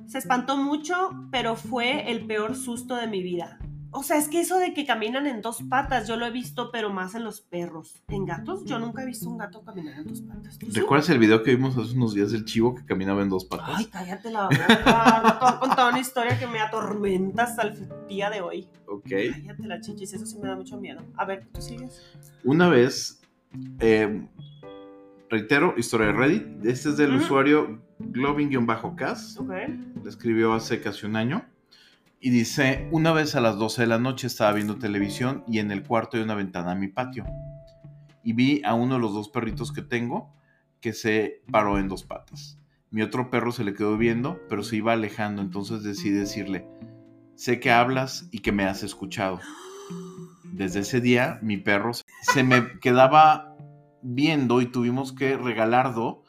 [0.08, 0.96] Se espantó mucho,
[1.32, 3.60] pero fue el peor susto de mi vida.
[3.94, 6.72] O sea, es que eso de que caminan en dos patas, yo lo he visto,
[6.72, 8.02] pero más en los perros.
[8.08, 10.58] En gatos, yo nunca he visto un gato caminar en dos patas.
[10.58, 10.80] ¿Tú sí?
[10.80, 13.76] ¿Recuerdas el video que vimos hace unos días del chivo que caminaba en dos patas?
[13.76, 15.22] Ay, cállate la boca.
[15.24, 18.70] No te voy a contar una historia que me atormenta hasta el día de hoy.
[18.88, 19.10] Ok.
[19.10, 21.02] Cállate la chichis, eso sí me da mucho miedo.
[21.18, 22.02] A ver, ¿tú sigues?
[22.46, 23.20] Una vez,
[23.82, 24.26] eh,
[25.32, 26.66] reitero, historia de Reddit.
[26.66, 29.40] Este es del usuario Globin-Cas.
[29.48, 31.46] La escribió hace casi un año.
[32.20, 35.72] Y dice, una vez a las 12 de la noche estaba viendo televisión y en
[35.72, 37.26] el cuarto hay una ventana a mi patio.
[38.26, 40.36] Y vi a uno de los dos perritos que tengo
[40.82, 42.60] que se paró en dos patas.
[42.90, 46.68] Mi otro perro se le quedó viendo, pero se iba alejando, entonces decidí decirle,
[47.36, 49.40] sé que hablas y que me has escuchado.
[50.44, 53.51] Desde ese día, mi perro se me quedaba
[54.02, 56.24] viendo y tuvimos que regalarlo,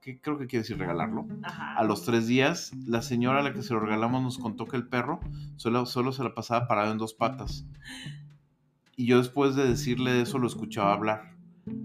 [0.00, 1.76] que creo que quiere decir regalarlo, Ajá.
[1.76, 4.76] a los tres días, la señora a la que se lo regalamos nos contó que
[4.76, 5.20] el perro
[5.56, 7.66] solo, solo se la pasaba parado en dos patas.
[8.96, 11.36] Y yo después de decirle eso lo escuchaba hablar.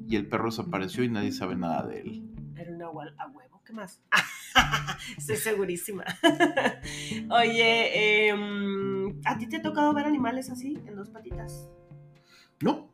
[0.08, 2.32] Y el perro desapareció y nadie sabe nada de él.
[2.56, 4.01] Era una a huevo, ¿qué más?
[5.17, 6.06] Estoy segurísima.
[7.32, 11.67] Oye, em, ¿a ti te ha tocado ver animales así, en dos patitas?
[12.62, 12.90] No,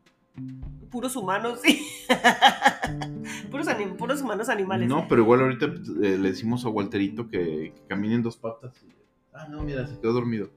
[0.90, 1.86] Puros humanos, sí.
[3.50, 4.88] puros, anim- puros humanos animales.
[4.88, 8.72] no, pero igual ahorita eh, le decimos a Walterito que, que camine en dos patas.
[8.82, 8.94] y-
[9.34, 10.50] Ah, no, mira, se quedó dormido.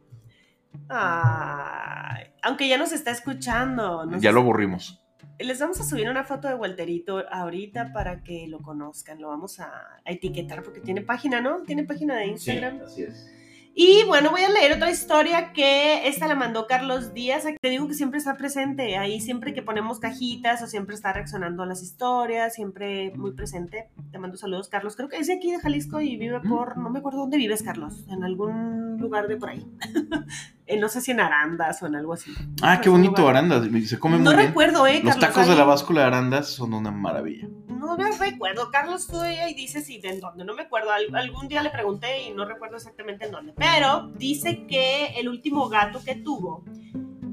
[0.88, 4.06] Ay, aunque ya nos está escuchando.
[4.06, 4.98] nos Ya lo aburrimos.
[5.40, 9.20] Les vamos a subir una foto de Walterito ahorita para que lo conozcan.
[9.22, 9.68] Lo vamos a,
[10.06, 11.62] a etiquetar porque tiene página, ¿no?
[11.64, 12.82] Tiene página de Instagram.
[12.86, 13.30] así es.
[13.74, 17.46] Y bueno, voy a leer otra historia que esta la mandó Carlos Díaz.
[17.62, 21.64] Te digo que siempre está presente ahí, siempre que ponemos cajitas o siempre está reaccionando
[21.64, 23.88] a las historias, siempre muy presente.
[24.12, 24.98] Te mando saludos, Carlos.
[24.98, 27.64] Creo que es de aquí de Jalisco y vive por, no me acuerdo dónde vives,
[27.64, 29.66] Carlos, en algún lugar de por ahí.
[30.68, 32.32] Eh, no sé si en Arandas o en algo así.
[32.62, 33.64] Ah, qué bonito lugar- Arandas.
[33.90, 34.48] Se come muy No bien.
[34.48, 35.02] recuerdo, ¿eh?
[35.04, 37.50] Los Carlos, tacos de la báscula de Arandas son una maravilla.
[37.98, 38.70] No me recuerdo.
[38.72, 40.44] Carlos estudia y dice si de en dónde.
[40.46, 40.92] No me acuerdo.
[40.92, 43.54] Al- algún día le pregunté y no recuerdo exactamente en dónde.
[43.58, 46.64] Pero dice que el último gato que tuvo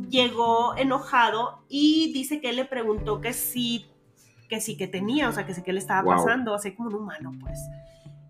[0.09, 3.87] llegó enojado y dice que él le preguntó que sí,
[4.49, 6.16] que sí que tenía, o sea, que sí que le estaba Wow.
[6.16, 7.59] pasando, así como un humano, pues.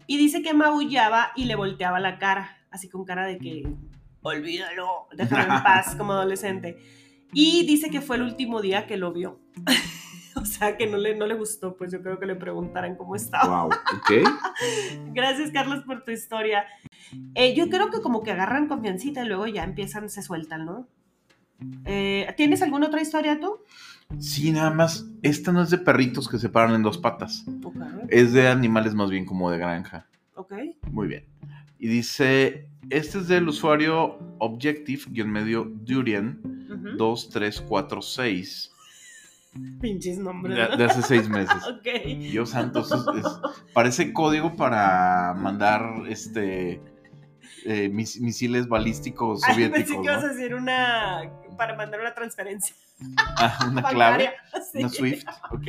[0.06, 3.68] Y dice que maullaba y le volteaba la cara, así con cara de que
[4.22, 6.78] olvídalo, déjalo en paz como adolescente.
[7.32, 9.38] Y dice que fue el último día que lo vio.
[10.48, 13.14] o sea, que no le, no le gustó, pues yo creo que le preguntaran cómo
[13.16, 13.64] estaba.
[13.64, 14.10] Wow, ok.
[15.12, 16.64] Gracias, Carlos, por tu historia.
[17.34, 20.88] Eh, yo creo que como que agarran confiancita y luego ya empiezan, se sueltan, ¿no?
[21.84, 23.58] Eh, ¿Tienes alguna otra historia tú?
[24.18, 25.06] Sí, nada más.
[25.22, 27.44] Esta no es de perritos que se paran en dos patas.
[27.62, 27.76] Ok.
[28.08, 30.06] Es de animales más bien como de granja.
[30.34, 30.54] Ok.
[30.90, 31.26] Muy bien.
[31.78, 36.96] Y dice, este es del usuario Objective-medio Durian Ujú.
[36.96, 38.72] 2346
[39.80, 40.56] Pinches nombres.
[40.78, 41.56] de, hace seis meses.
[41.68, 41.86] Ok.
[42.06, 43.40] Dios santo, es- es-
[43.74, 46.82] parece código para mandar este
[47.64, 49.84] eh, mis- misiles balísticos Ay, soviéticos.
[49.88, 52.74] pensé que ibas a decir una para mandar una transferencia
[53.36, 54.30] Ah, una clave.
[54.72, 54.78] Sí.
[54.78, 55.66] Una Swift, ok.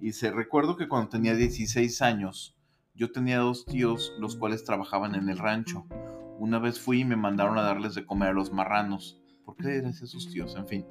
[0.00, 2.56] Y se recuerdo que cuando tenía 16 años,
[2.94, 5.86] yo tenía dos tíos los cuales trabajaban en el rancho.
[6.38, 9.18] Una vez fui y me mandaron a darles de comer a los marranos.
[9.44, 10.54] ¿Por qué eres esos tíos?
[10.56, 10.86] En fin.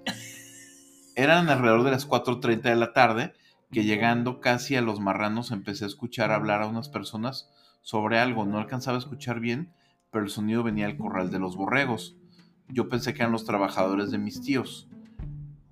[1.16, 3.34] Eran alrededor de las 4.30 de la tarde
[3.72, 7.50] que llegando casi a los marranos empecé a escuchar hablar a unas personas
[7.82, 8.46] sobre algo.
[8.46, 9.74] No alcanzaba a escuchar bien,
[10.12, 12.18] pero el sonido venía del corral de los borregos.
[12.68, 14.90] Yo pensé que eran los trabajadores de mis tíos.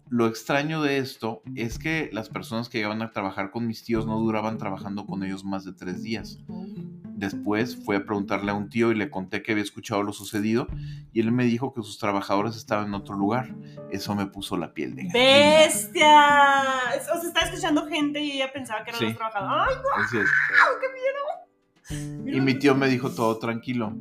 [0.10, 4.06] Lo extraño de esto es que las personas que llegaban a trabajar con mis tíos
[4.06, 6.40] no duraban trabajando con ellos más de tres días.
[7.24, 10.68] Después fui a preguntarle a un tío y le conté que había escuchado lo sucedido
[11.14, 13.56] y él me dijo que sus trabajadores estaban en otro lugar.
[13.92, 15.20] Eso me puso la piel de gallina.
[15.20, 16.64] ¡Bestia!
[17.14, 19.06] O sea, estaba escuchando gente y ella pensaba que eran Sí.
[19.08, 19.78] los trabajadores.
[19.96, 20.30] ¡Ay, Así es.
[21.90, 23.96] qué Y mi tío me dijo todo tranquilo,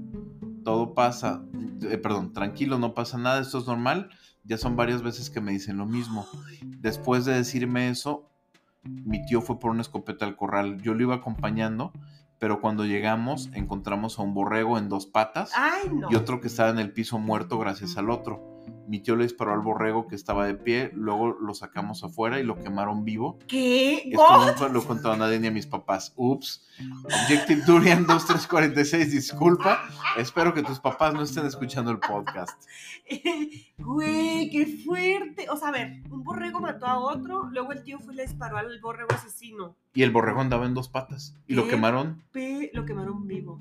[0.64, 1.42] todo pasa,
[1.82, 4.10] eh, perdón, tranquilo, no pasa nada, esto es normal.
[4.44, 6.26] Ya son varias veces que me dicen lo mismo.
[6.64, 8.28] Después de decirme eso,
[8.82, 10.80] mi tío fue por una escopeta al corral.
[10.82, 11.92] Yo lo iba acompañando,
[12.42, 16.08] pero cuando llegamos encontramos a un borrego en dos patas Ay, no.
[16.10, 18.51] y otro que estaba en el piso muerto gracias al otro.
[18.88, 22.42] Mi tío le disparó al borrego que estaba de pie, luego lo sacamos afuera y
[22.44, 23.38] lo quemaron vivo.
[23.48, 24.10] ¿Qué?
[24.10, 26.12] Esto nunca lo contado a nadie ni a mis papás.
[26.16, 26.66] Ups.
[27.04, 29.78] Objective Durian 2346, disculpa.
[30.18, 32.62] Espero que tus papás no estén escuchando el podcast.
[33.78, 35.48] Güey, qué fuerte.
[35.50, 38.22] O sea, a ver, un borrego mató a otro, luego el tío fue y le
[38.26, 39.76] disparó al borrego asesino.
[39.94, 41.36] Y el borrego andaba en dos patas.
[41.46, 42.22] Y lo quemaron.
[42.32, 43.58] Pe- lo quemaron vivo.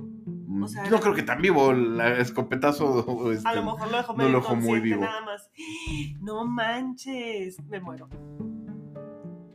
[0.63, 1.71] O sea, no creo que tan vivo.
[1.71, 3.31] El escopetazo.
[3.31, 5.01] este, A lo mejor lo dejó no lo dejó muy vivo.
[5.01, 5.49] nada más.
[6.21, 8.07] No manches, me muero.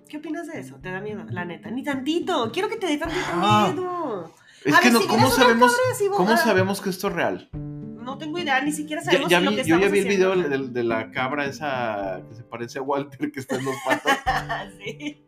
[0.08, 0.76] ¿Qué opinas de eso?
[0.76, 1.24] ¿Te da miedo?
[1.30, 2.50] La neta, ni tantito.
[2.52, 3.70] Quiero que te dé tantito Ah.
[3.72, 4.32] miedo.
[4.64, 7.48] Es A que ver, no, si ¿cómo sabemos, cabra ¿cómo sabemos que esto es real?
[7.52, 10.08] No tengo idea, ni siquiera Ya, sabemos ya lo vi- que yo ya vi el
[10.08, 13.74] video de, de la cabra esa que se parece a Walter que está en dos
[13.84, 14.72] patas.
[14.78, 15.24] sí.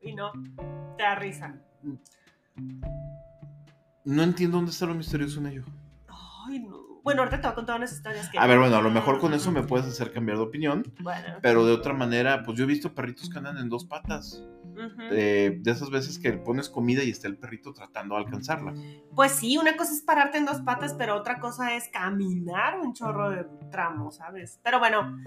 [0.00, 0.30] Y no,
[0.96, 1.56] te da risa.
[4.04, 5.64] No entiendo dónde está lo misterioso en ello.
[6.46, 6.84] Ay, no.
[7.04, 8.38] Bueno, ahorita te voy a contar unas historias que.
[8.38, 10.90] A ver, bueno, a lo mejor con eso me puedes hacer cambiar de opinión.
[11.00, 11.36] Bueno.
[11.42, 14.42] Pero de otra manera, pues yo he visto perritos que andan en dos patas.
[15.12, 18.74] Eh, de esas veces que pones comida y está el perrito tratando de alcanzarla.
[19.14, 22.92] Pues sí, una cosa es pararte en dos patas, pero otra cosa es caminar un
[22.94, 24.58] chorro de tramo, ¿sabes?
[24.62, 25.18] Pero bueno.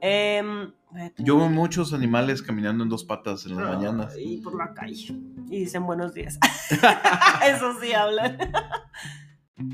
[0.00, 0.72] Em,
[1.18, 4.14] Yo veo muchos animales caminando en dos patas en las mañanas.
[4.18, 5.16] Y por la calle.
[5.50, 6.38] Y dicen buenos días.
[7.46, 8.38] Eso sí hablan.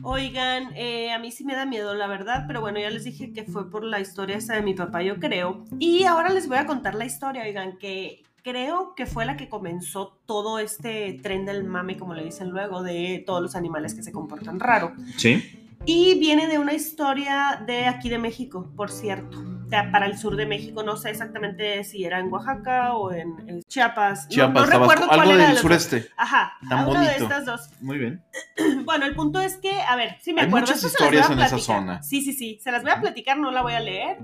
[0.03, 3.33] Oigan, eh, a mí sí me da miedo, la verdad, pero bueno, ya les dije
[3.33, 5.65] que fue por la historia esa de mi papá, yo creo.
[5.81, 9.49] Y ahora les voy a contar la historia, oigan, que creo que fue la que
[9.49, 14.05] comenzó todo este tren del mame, como le dicen luego, de todos los animales que
[14.05, 14.93] se comportan raro.
[15.17, 15.62] Sí.
[15.85, 19.39] Y viene de una historia de aquí de México, por cierto.
[19.65, 23.11] O sea, para el sur de México, no sé exactamente si era en Oaxaca o
[23.11, 24.25] en, en Chiapas.
[24.25, 25.83] No- Chiapas, no, Tabasco, recuerdo cuál algo era del de los dos.
[25.83, 26.11] sureste.
[26.17, 27.25] Ajá, Tan alguna de bonito.
[27.25, 27.71] estas dos.
[27.81, 28.23] Muy bien.
[28.85, 30.67] Bueno, el punto es que, a ver, sí me Hay acuerdo.
[30.67, 32.03] muchas historias en esa zona.
[32.03, 32.59] Sí, sí, sí.
[32.63, 34.19] Se las voy a platicar, no la voy a leer.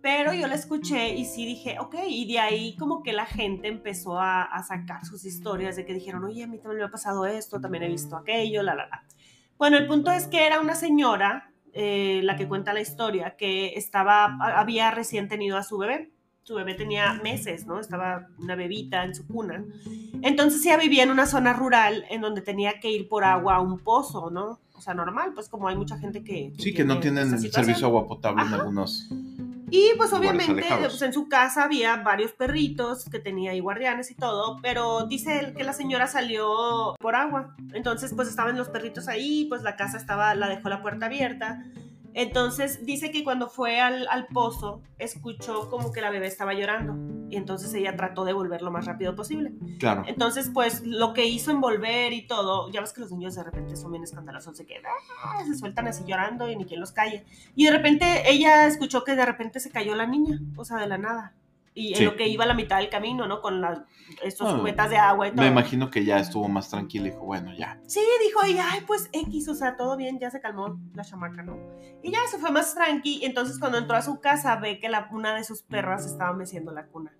[0.00, 3.68] Pero yo la escuché y sí dije, ok, y de ahí como que la gente
[3.68, 6.90] empezó a, a sacar sus historias de que dijeron, oye, a mí también me ha
[6.90, 9.02] pasado esto, también he visto aquello, la, la, la.
[9.58, 13.74] Bueno, el punto es que era una señora, eh, la que cuenta la historia, que
[13.74, 16.10] estaba, había recién tenido a su bebé.
[16.42, 17.80] Su bebé tenía meses, ¿no?
[17.80, 19.64] Estaba una bebita en su cuna.
[20.20, 23.60] Entonces ella vivía en una zona rural en donde tenía que ir por agua a
[23.60, 24.60] un pozo, ¿no?
[24.74, 26.52] O sea, normal, pues como hay mucha gente que...
[26.58, 29.08] Sí, que no tiene tienen el servicio de agua potable en algunos.
[29.70, 34.14] Y pues obviamente pues, en su casa había varios perritos que tenía ahí guardianes y
[34.14, 37.56] todo, pero dice él que la señora salió por agua.
[37.72, 41.64] Entonces pues estaban los perritos ahí, pues la casa estaba, la dejó la puerta abierta.
[42.12, 47.23] Entonces dice que cuando fue al, al pozo escuchó como que la bebé estaba llorando
[47.30, 49.52] y entonces ella trató de volver lo más rápido posible.
[49.78, 50.04] Claro.
[50.06, 53.76] Entonces, pues lo que hizo envolver y todo, ya ves que los niños de repente
[53.76, 54.92] son bien escandalosos, se quedan,
[55.46, 57.24] se sueltan así llorando y ni quien los calle.
[57.54, 60.86] Y de repente ella escuchó que de repente se cayó la niña, o sea, de
[60.86, 61.34] la nada.
[61.76, 62.04] Y Sí.
[62.04, 63.40] en lo que iba a la mitad del camino, ¿no?
[63.42, 63.80] Con las,
[64.22, 65.42] estos Ah, cubetas de agua y todo.
[65.42, 67.80] Me imagino que ya estuvo más tranquila y dijo, bueno, ya.
[67.86, 71.42] Sí, dijo, y ay, pues X, o sea, todo bien, ya se calmó la chamaca,
[71.42, 71.58] ¿no?
[72.02, 73.24] Y ya se fue más tranqui.
[73.24, 76.70] Entonces, cuando entró a su casa, ve que la, una de sus perras estaba meciendo
[76.72, 77.12] la cuna.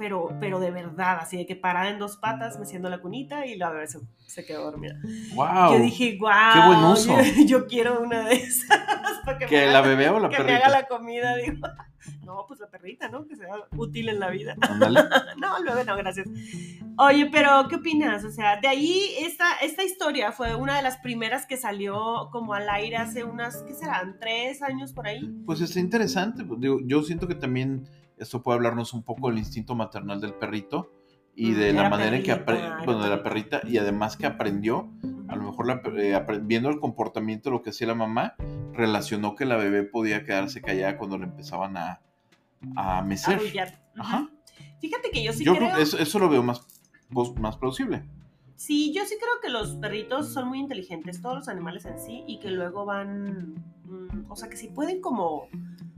[0.00, 3.56] Pero, pero de verdad, así de que parada en dos patas, meciendo la cunita y
[3.58, 4.94] la bebé se, se quedó dormida.
[5.34, 5.74] ¡Wow!
[5.74, 6.30] Yo dije, wow.
[6.54, 7.16] qué buen uso.
[7.36, 8.66] Yo, yo quiero una de esas.
[9.26, 10.66] para que ¿Que me la haga- bebé o la que me perrita?
[10.66, 11.58] haga la comida, digo.
[12.24, 13.26] No, pues la perrita, ¿no?
[13.26, 14.54] Que sea útil en la vida.
[15.38, 16.28] No, el bebé no, gracias.
[16.96, 18.24] Oye, pero ¿qué opinas?
[18.24, 22.54] O sea, de ahí esta, esta historia fue una de las primeras que salió como
[22.54, 24.16] al aire hace unas, ¿qué serán?
[24.20, 25.28] ¿Tres años por ahí?
[25.44, 26.44] Pues está interesante.
[26.44, 27.86] pues, digo, yo siento que también
[28.20, 30.92] esto puede hablarnos un poco del instinto maternal del perrito
[31.34, 33.60] y de de la la manera en que perrita, apre- ay, bueno, de la perrita
[33.64, 34.90] y además que aprendió,
[35.28, 38.34] a lo mejor la eh, viendo el comportamiento de lo que hacía la mamá,
[38.72, 42.00] relacionó que la bebé podía quedarse callada cuando le empezaban a,
[42.76, 43.34] a mecer.
[43.36, 43.80] Arrullar.
[43.96, 44.28] Ajá.
[44.80, 46.66] Fíjate que yo sí yo creo, creo que eso, eso lo veo más,
[47.40, 48.02] más plausible.
[48.56, 52.24] sí, yo sí creo que los perritos son muy inteligentes, todos los animales en sí,
[52.26, 53.54] y que luego van,
[53.84, 55.48] mm, o sea, que sí pueden como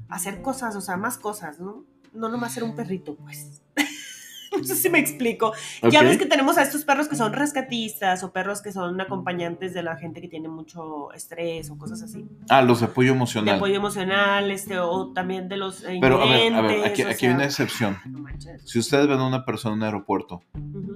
[0.08, 1.84] hacer cosas, o sea, más cosas, ¿no?
[2.12, 3.62] No nomás ser un perrito, pues.
[4.56, 5.52] no sé si me explico.
[5.90, 9.72] Ya ves que tenemos a estos perros que son rescatistas o perros que son acompañantes
[9.72, 12.26] de la gente que tiene mucho estrés o cosas así.
[12.50, 13.56] Ah, los de apoyo De emocional.
[13.56, 17.02] apoyo emocional, este, o también de los eh, Pero a ver, a ver, invidentes, aquí,
[17.02, 17.98] o aquí sea, hay una excepción.
[18.04, 18.24] no.
[18.64, 20.42] Si ustedes ven a una persona en un aeropuerto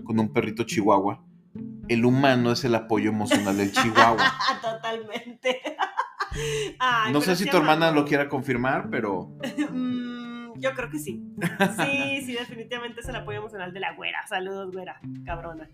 [0.04, 1.22] con un perrito chihuahua,
[1.88, 4.34] el humano es el apoyo emocional del chihuahua.
[4.62, 5.62] Totalmente.
[6.78, 9.30] Ay, no sé si tu hermana lo quiera confirmar, pero
[9.70, 10.05] Mm,
[10.58, 11.22] yo creo que sí.
[11.76, 14.26] Sí, sí, definitivamente es el apoyo emocional de la güera.
[14.26, 15.68] Saludos, güera, cabrona.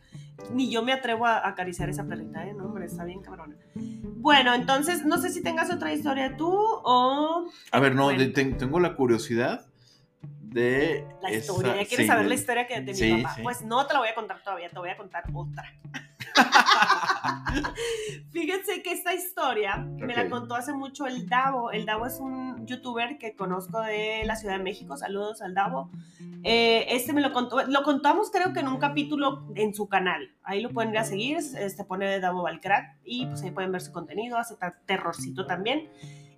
[0.52, 2.54] Ni yo me atrevo a acariciar esa perrita, ¿eh?
[2.54, 3.56] No, hombre, está bien cabrona.
[3.74, 7.48] Bueno, entonces, no sé si tengas otra historia tú o...
[7.70, 8.32] a ver, no, Bueno.
[8.32, 9.66] tengo la curiosidad
[10.42, 13.34] de La esa- historia, ¿ya quieres sí, saber la historia que de mi sí, papá?
[13.36, 13.42] sí.
[13.42, 15.64] Pues no te la voy a contar todavía, te voy a contar otra.
[18.32, 21.70] Fíjense que esta historia me la contó hace mucho el Davo.
[21.70, 24.96] El Davo es un youtuber que conozco de la Ciudad de México.
[24.96, 25.90] Saludos al Davo.
[26.44, 30.30] Eh, este me lo contó, lo contamos creo que en un capítulo en su canal.
[30.42, 33.80] Ahí lo pueden ir a seguir, este pone Davo Valcrat y pues ahí pueden ver
[33.80, 35.88] su contenido, hace terrorcito también.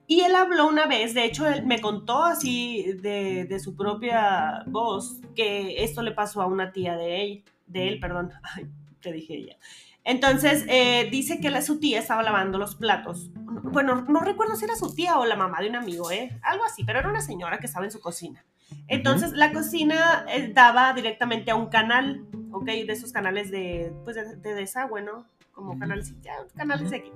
[0.07, 4.63] Y él habló una vez, de hecho, él me contó así de, de su propia
[4.67, 8.67] voz que esto le pasó a una tía de él, de él, perdón, Ay,
[9.05, 9.57] te dije ella.
[10.03, 13.31] Entonces, eh, dice que la, su tía estaba lavando los platos.
[13.35, 16.39] Bueno, no recuerdo si era su tía o la mamá de un amigo, ¿eh?
[16.43, 18.45] Algo así, pero era una señora que estaba en su cocina.
[18.89, 22.67] Entonces, la cocina eh, daba directamente a un canal, ¿ok?
[22.67, 25.27] De esos canales de, pues, de, de desagüe, ¿no?
[25.53, 27.13] Como canales, ya, canales de aquí.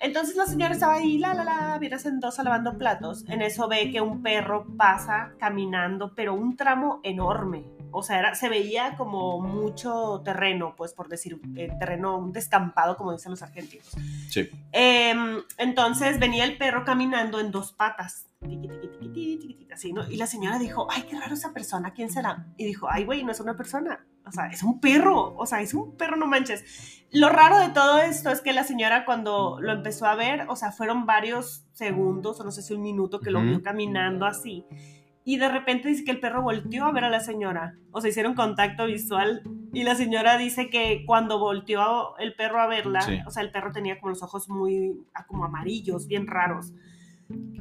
[0.00, 3.24] Entonces la señora estaba ahí, la, la, la, bien hacendosa lavando platos.
[3.28, 7.64] En eso ve que un perro pasa caminando, pero un tramo enorme.
[7.92, 12.96] O sea, era, se veía como mucho terreno, pues por decir, eh, terreno, un descampado,
[12.96, 13.88] como dicen los argentinos.
[14.28, 14.50] Sí.
[14.72, 18.26] Em, entonces venía el perro caminando en dos patas.
[18.40, 20.08] Tiqui, tiqui, tiqui, así, ¿no?
[20.08, 22.46] Y la señora dijo, ay, qué raro esa persona, ¿quién será?
[22.56, 25.60] Y dijo, ay, güey, no es una persona, o sea, es un perro, o sea,
[25.60, 27.04] es un perro, no manches.
[27.10, 30.56] Lo raro de todo esto es que la señora cuando lo empezó a ver, o
[30.56, 34.64] sea, fueron varios segundos, o no sé si un minuto que lo vio caminando así.
[35.24, 37.74] Y de repente dice que el perro volteó a ver a la señora.
[37.92, 39.42] O sea, hicieron contacto visual.
[39.72, 43.18] Y la señora dice que cuando volteó el perro a verla, Sí.
[43.26, 46.72] o sea, el perro tenía como los ojos muy ah, como amarillos, bien raros.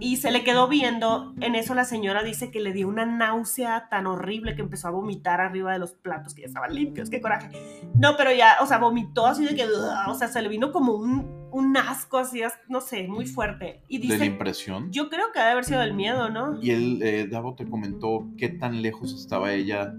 [0.01, 1.33] Y se le quedó viendo.
[1.41, 4.91] En eso la señora dice que le dio una náusea tan horrible que empezó a
[4.91, 7.09] vomitar arriba de los platos que ya estaban limpios.
[7.09, 7.49] ¡Qué coraje!
[7.95, 9.65] No, pero ya, o sea, vomitó así de que,
[10.07, 13.83] o sea, se le vino como un, un asco así, as- no sé, muy fuerte.
[13.89, 14.89] Y de la impresión.
[14.91, 16.57] yo creo que debe haber sido del miedo, ¿no?
[16.61, 19.93] Y él, eh, Davo te comentó qué tan lejos estaba ella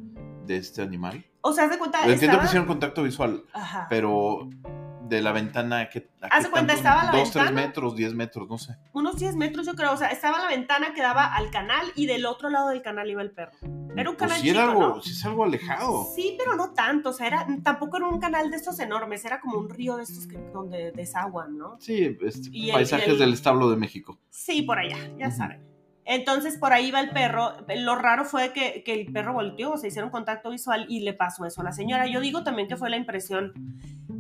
[0.47, 1.25] de este animal.
[1.43, 2.41] O sea, haz de cuenta, Entiendo estaba...
[2.41, 3.87] que hicieron contacto visual, Ajá.
[3.91, 4.49] pero
[5.11, 7.67] de la ventana, ¿qué, a Haz qué de cuenta, estaba la Dos, tres ventana.
[7.67, 8.77] metros, diez metros, no sé.
[8.95, 9.93] unos 10 metros, yo creo.
[9.93, 13.11] O sea, estaba la ventana que daba al canal y del otro lado del canal
[13.11, 13.53] iba el perro.
[13.97, 15.03] Era un Pues canal sí era chico, algo, ¿no?
[15.03, 16.07] sí es algo alejado.
[16.15, 17.11] Sí, pero no tanto.
[17.11, 19.25] O sea, era, tampoco era un canal de estos enormes.
[19.25, 21.77] Era como un río de estos que, donde desaguan, ¿no?
[21.81, 24.19] Sí, este, Y el- paisajes y el- del establo de México.
[24.31, 25.37] Sí, por allá, ya Ujú.
[25.37, 25.69] saben.
[26.05, 27.53] Entonces por ahí va el perro.
[27.77, 31.13] Lo raro fue que, que el perro volteó, o sea, hicieron contacto visual y le
[31.13, 32.07] pasó eso a la señora.
[32.09, 33.53] Yo digo también que fue la impresión.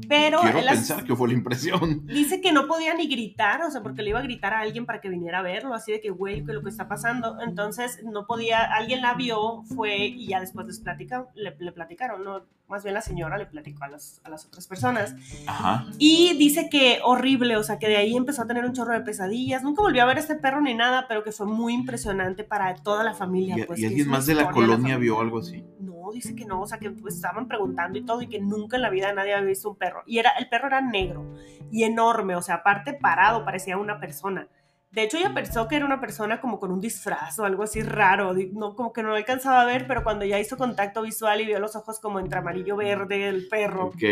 [0.08, 2.06] Pero Quiero las- pensar que fue la impresión.
[2.06, 4.86] Dice que no podía ni gritar, o sea, porque le iba a gritar a alguien
[4.86, 7.38] para que viniera a verlo, así de que, güey, ¿qué es lo que está pasando?
[7.40, 12.24] Entonces, no podía, alguien la vio, fue y ya después les platica, le, le platicaron,
[12.24, 12.42] ¿no?
[12.68, 15.16] Más bien la señora le platicó a las, a las otras personas.
[15.48, 15.86] Ajá.
[15.98, 19.00] Y dice que horrible, o sea, que de ahí empezó a tener un chorro de
[19.00, 19.64] pesadillas.
[19.64, 22.72] Nunca volvió a ver a este perro ni nada, pero que fue muy impresionante para
[22.76, 23.56] toda la familia.
[23.58, 24.98] ¿Y, pues, y que alguien más de la colonia familia.
[24.98, 25.64] vio algo así?
[25.80, 28.76] No, dice que no, o sea, que pues, estaban preguntando y todo, y que nunca
[28.76, 29.89] en la vida nadie había visto un perro.
[30.06, 31.34] Y era, el perro era negro
[31.70, 34.48] y enorme, o sea, aparte parado, parecía una persona.
[34.90, 37.80] De hecho, ella pensó que era una persona como con un disfraz o algo así
[37.80, 41.46] raro, no, como que no alcanzaba a ver, pero cuando ya hizo contacto visual y
[41.46, 44.02] vio los ojos como entre amarillo verde el perro, Ok.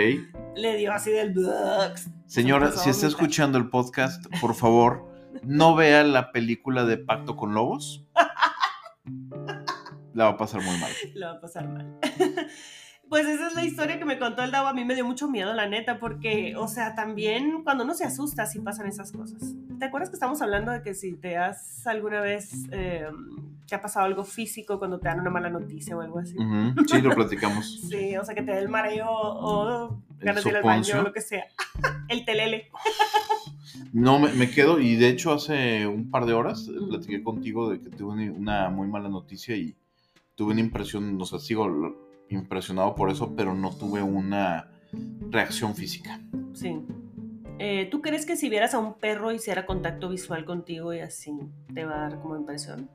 [0.55, 1.35] le dio así del...
[2.27, 5.09] Señora, si está escuchando el podcast, por favor,
[5.43, 8.07] no vea la película de Pacto con Lobos.
[10.15, 10.91] La va a pasar muy mal.
[11.15, 11.99] La va a pasar mal.
[13.09, 14.67] Pues esa es la historia que me contó el Dao.
[14.67, 18.05] A mí me dio mucho miedo, la neta, porque, o sea, también cuando uno se
[18.05, 19.55] asusta, sí pasan esas cosas.
[19.79, 23.07] ¿Te acuerdas que estamos hablando de que si te has alguna vez, eh,
[23.67, 26.37] te ha pasado algo físico cuando te dan una mala noticia o algo así?
[26.87, 27.81] Sí, lo platicamos.
[27.89, 31.01] Sí, o sea, que te dé el mareo o El ganas de ir al baño
[31.01, 31.45] o lo que sea.
[32.09, 32.69] El telele.
[33.93, 37.71] No, me, me quedo, y de hecho hace un par de horas eh, platiqué contigo
[37.71, 39.75] de que tuve una, muy mala noticia y
[40.35, 41.65] tuve una impresión, o sea, sigo
[42.31, 44.69] impresionado por eso, pero no tuve una
[45.31, 46.21] reacción física.
[46.55, 46.79] Sí.
[47.59, 51.33] Eh, ¿Tú crees que si vieras a un perro hiciera contacto visual contigo y así
[51.75, 52.89] te va a dar como impresión?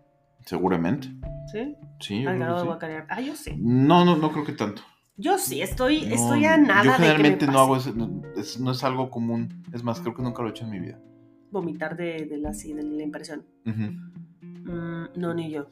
[0.45, 1.09] Seguramente.
[1.51, 1.75] ¿Sí?
[1.99, 2.65] Sí, yo Al grado sí.
[2.65, 3.05] guacarear.
[3.09, 3.55] Ah, yo sí.
[3.57, 4.81] No, no, no creo que tanto.
[5.15, 7.75] Yo sí, estoy, No, estoy a nada Yo de que me generalmente no pase hago
[7.77, 9.63] eso, no es, no es algo común.
[9.71, 10.99] Es más, creo que nunca lo he hecho en mi vida.
[11.51, 13.45] vomitar de, de la, así, de la impresión.
[13.65, 13.91] Ujú.
[14.41, 15.67] Mm, no, ni yo.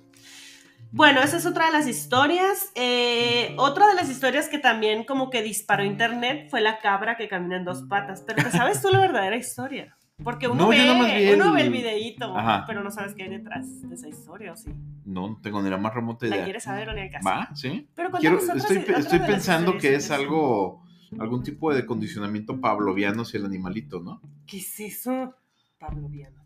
[0.92, 2.72] Bueno, esa es otra de las historias.
[2.76, 7.28] Eh, otra de las historias que también como que disparó internet fue la cabra que
[7.30, 8.24] camina en dos patas.
[8.28, 9.96] Pero ¿te sabes tú la verdadera historia?
[10.24, 10.90] Porque uno, No, ve, vi
[11.34, 12.66] uno el- ve el videíto, Ajá.
[12.68, 14.70] pero no sabes qué hay detrás de esa historia, ¿o sí?
[15.06, 16.44] No, no tengo ni la más remota ¿La idea.
[16.46, 17.28] quieres saber o ni al caso?
[17.28, 17.50] ¿Va?
[17.56, 17.88] ¿Sí?
[17.96, 20.84] Pero Quiero, otras- estoy, otras estoy pensando que es algo,
[21.20, 24.22] algún tipo de condicionamiento pavloviano hacia el animalito, ¿no?
[24.46, 25.34] ¿Qué es eso?
[25.80, 26.44] Pablo Viano.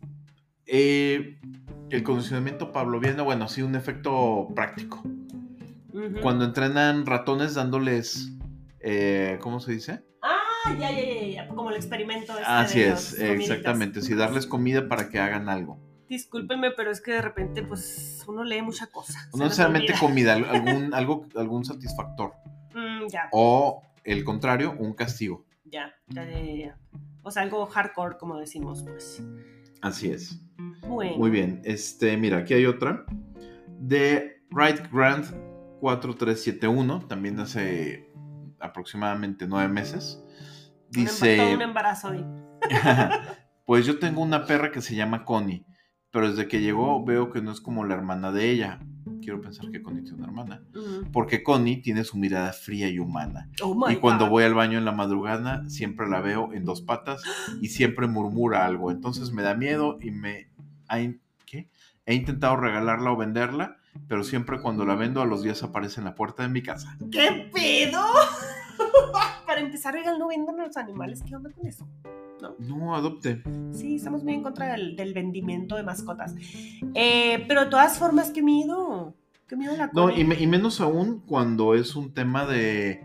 [0.66, 1.38] Eh,
[1.90, 5.02] el condicionamiento pavloviano, bueno, sí, un efecto práctico.
[6.20, 8.32] Cuando entrenan ratones dándoles,
[8.80, 10.04] eh, ¿cómo se dice?
[10.20, 14.02] Ah, ya, ya, ya, ya, como el experimento este Así de es, exactamente.
[14.02, 15.80] Sí, darles comida para que hagan algo.
[16.08, 19.18] Discúlpenme, pero es que de repente, pues, uno lee mucha cosa.
[19.34, 22.34] No necesariamente comida, algún, algo, algún satisfactor.
[22.74, 25.46] Mm, ya, O el contrario, un castigo.
[25.64, 26.78] ya, ya, ya, ya, ya.
[27.22, 29.22] O sea, algo hardcore, como decimos, pues.
[29.80, 30.40] Así es.
[30.86, 31.16] Bueno.
[31.16, 31.60] Muy bien.
[31.64, 33.04] Este, mira, aquí hay otra.
[33.78, 35.26] De Right Grant
[35.80, 38.10] 4371, también hace
[38.60, 40.22] aproximadamente nueve meses.
[40.92, 42.24] Todo Dice, un embarazo ahí.
[43.66, 45.66] pues yo tengo una perra que se llama Connie,
[46.10, 48.80] pero desde que llegó veo que no es como la hermana de ella.
[49.22, 50.62] Quiero pensar que Connie tiene una hermana.
[50.74, 51.10] Mm.
[51.12, 53.48] Porque Connie tiene su mirada fría y humana.
[53.62, 54.30] Oh Y cuando God.
[54.30, 57.22] voy al baño en la madrugada, siempre la veo en dos patas
[57.60, 58.90] y siempre murmura algo.
[58.90, 60.48] Entonces me da miedo y me...
[61.46, 61.68] ¿qué?
[62.04, 63.76] He intentado regalarla o venderla,
[64.08, 66.96] pero siempre cuando la vendo a los días aparece en la puerta de mi casa.
[67.10, 68.02] ¿Qué pedo?
[69.46, 71.22] Para empezar, oigan, no vendan a los animales.
[71.22, 71.88] ¿Qué onda con eso?
[72.58, 73.42] No, adopte.
[73.72, 76.34] Sí, estamos muy en contra del, del vendimiento de mascotas.
[76.94, 79.14] Eh, pero de todas formas, qué miedo.
[79.46, 83.00] Qué miedo la No, y, me- y menos aún cuando es un tema de,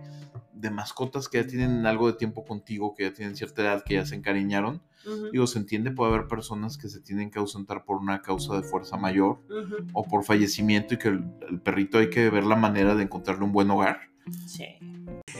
[0.54, 3.96] de mascotas que ya tienen algo de tiempo contigo, que ya tienen cierta edad, que
[3.96, 4.82] ya se encariñaron.
[5.06, 8.56] Ujú, Digo, se entiende, puede haber personas que se tienen que ausentar por una causa
[8.56, 9.40] de fuerza mayor
[9.94, 13.44] o por fallecimiento y que el, el perrito hay que ver la manera de encontrarle
[13.44, 14.11] un buen hogar.
[14.46, 14.78] Sí.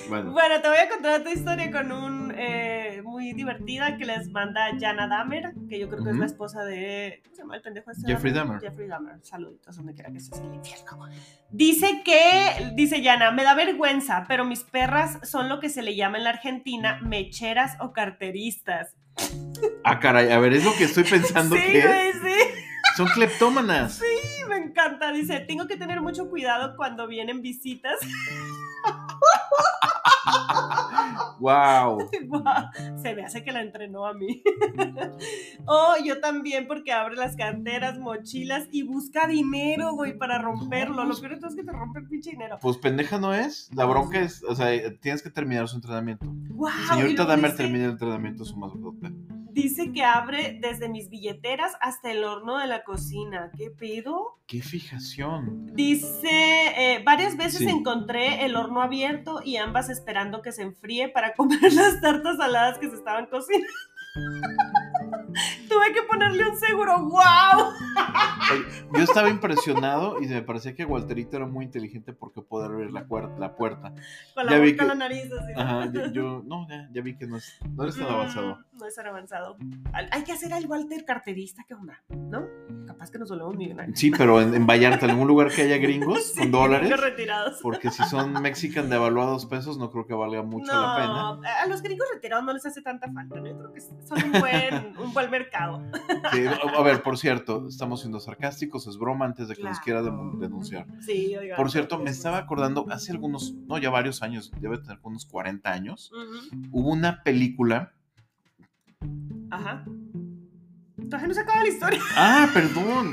[0.10, 4.30] Bueno, Bueno, te voy a contar otra historia con un eh, muy divertida que les
[4.30, 7.22] manda Jana Dahmer, que yo creo que es la esposa de.
[7.24, 8.08] ¿Cómo se llama el pendejo este?
[8.08, 8.60] Jeffrey Dahmer.
[8.60, 9.24] Jeffrey Dahmer.
[9.24, 11.08] Saluditos donde quiera que estés en el infierno.
[11.52, 15.96] Dice que, dice Jana, me da vergüenza, pero mis perras son lo que se le
[15.96, 18.96] llama en la Argentina mecheras o carteristas.
[19.84, 22.16] ah, caray, a ver, es lo que estoy pensando sí, que es.
[22.16, 22.62] sí.
[22.98, 23.94] son cleptómanas.
[23.94, 25.12] Sí, me encanta.
[25.12, 28.00] Dice, tengo que tener mucho cuidado cuando vienen visitas.
[31.42, 31.98] Wow.
[33.02, 34.44] Se me hace que la entrenó a mí.
[35.66, 41.04] oh, yo también, porque abre las carteras, mochilas y busca dinero, güey, para romperlo.
[41.04, 42.60] Lo peor de todo es que te rompe el pinche dinero.
[42.62, 43.70] Pues pendeja no es.
[43.74, 44.68] La bronca es, o sea,
[45.00, 46.26] tienes que terminar su entrenamiento.
[46.28, 49.12] Wow, Señorita Dahmer termina el entrenamiento de su mascota.
[49.54, 53.52] Dice que abre desde mis billeteras hasta el horno de la cocina.
[53.58, 54.40] ¿Qué pedo?
[54.48, 55.68] ¡Qué fijación!
[55.76, 57.70] Dice, eh, varias veces Sí.
[57.70, 62.78] encontré el horno abierto y ambas esperando que se enfríe para comer las tartas saladas
[62.78, 63.68] que se estaban cocinando.
[65.70, 67.00] Tuve que ponerle un seguro.
[67.00, 67.74] ¡Wow!
[68.94, 73.06] Yo estaba impresionado y me parecía que Walterito era muy inteligente porque podía abrir la,
[73.38, 73.94] la puerta.
[74.34, 75.32] Con Ya la vi boca en que- la nariz.
[75.32, 75.54] Así.
[75.56, 78.60] Ajá, yo, yo- no, ya, ya vi que no, es, no eres tan Mm, avanzado.
[78.74, 79.58] No es tan avanzado.
[80.12, 82.02] Hay que hacer al Walter carterista, ¿qué onda?
[82.10, 82.46] ¿No?
[82.88, 83.98] Capaz que nos volvemos millonarios.
[84.00, 87.00] Sí, pero en, en Vallarta, en algún lugar que haya gringos Sí, con dólares.
[87.00, 87.60] retirados.
[87.62, 91.08] Porque si son mexican de devaluados pesos, no creo que valga mucho la pena.
[91.08, 93.48] No, a los gringos retirados no les hace tanta falta, ¿no?
[93.48, 95.82] Yo creo que son un buen, un buen mercado.
[96.32, 99.80] Sí, a a ver, por cierto, estamos siendo sarcásticos, es broma antes de que nos
[99.80, 100.32] quiera Claro.
[100.34, 100.86] de- denunciar.
[101.02, 101.58] Sí, oigan.
[101.58, 105.72] Por cierto, me estaba acordando, hace algunos, no, ya varios años, debe tener unos 40
[105.72, 106.12] años,
[106.72, 107.94] hubo una película.
[109.50, 109.84] Ajá.
[111.10, 112.00] Todavía no se acaba la historia.
[112.18, 113.12] Ah, perdón.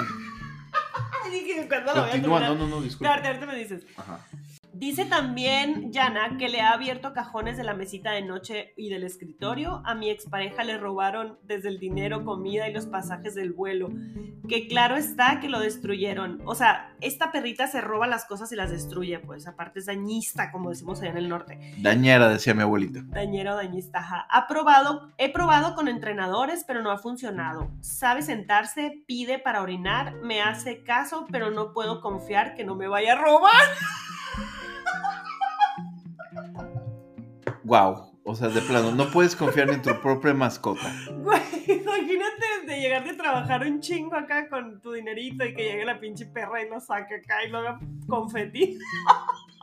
[2.10, 3.14] Continúa, no, no, no, disculpa.
[3.14, 3.84] Ahorita me dices.
[3.96, 4.20] Ajá.
[4.78, 9.02] Dice también Yana que le ha abierto cajones de la mesita de noche y del
[9.02, 9.82] escritorio.
[9.84, 13.88] A mi expareja le robaron desde el dinero, comida y los pasajes del vuelo.
[14.48, 16.42] Que claro está que lo destruyeron.
[16.44, 20.52] O sea, esta perrita se roba las cosas y las destruye, pues aparte es dañista,
[20.52, 21.58] como decimos allá en el norte.
[21.78, 23.00] Dañera, decía mi abuelita.
[23.02, 24.28] Dañero, dañista, ajá.
[24.30, 27.68] Ha probado, he probado con entrenadores, pero no ha funcionado.
[27.80, 32.86] Sabe sentarse, pide para orinar, me hace caso, pero no puedo confiar que no me
[32.86, 33.50] vaya a robar.
[37.68, 38.08] Wow.
[38.24, 40.90] O sea, de plano, no puedes confiar en tu propia mascota.
[41.18, 45.84] Güey, imagínate de llegar de trabajar un chingo acá con tu dinerito y que llegue
[45.84, 48.78] la pinche perra y lo saque acá y lo haga confeti.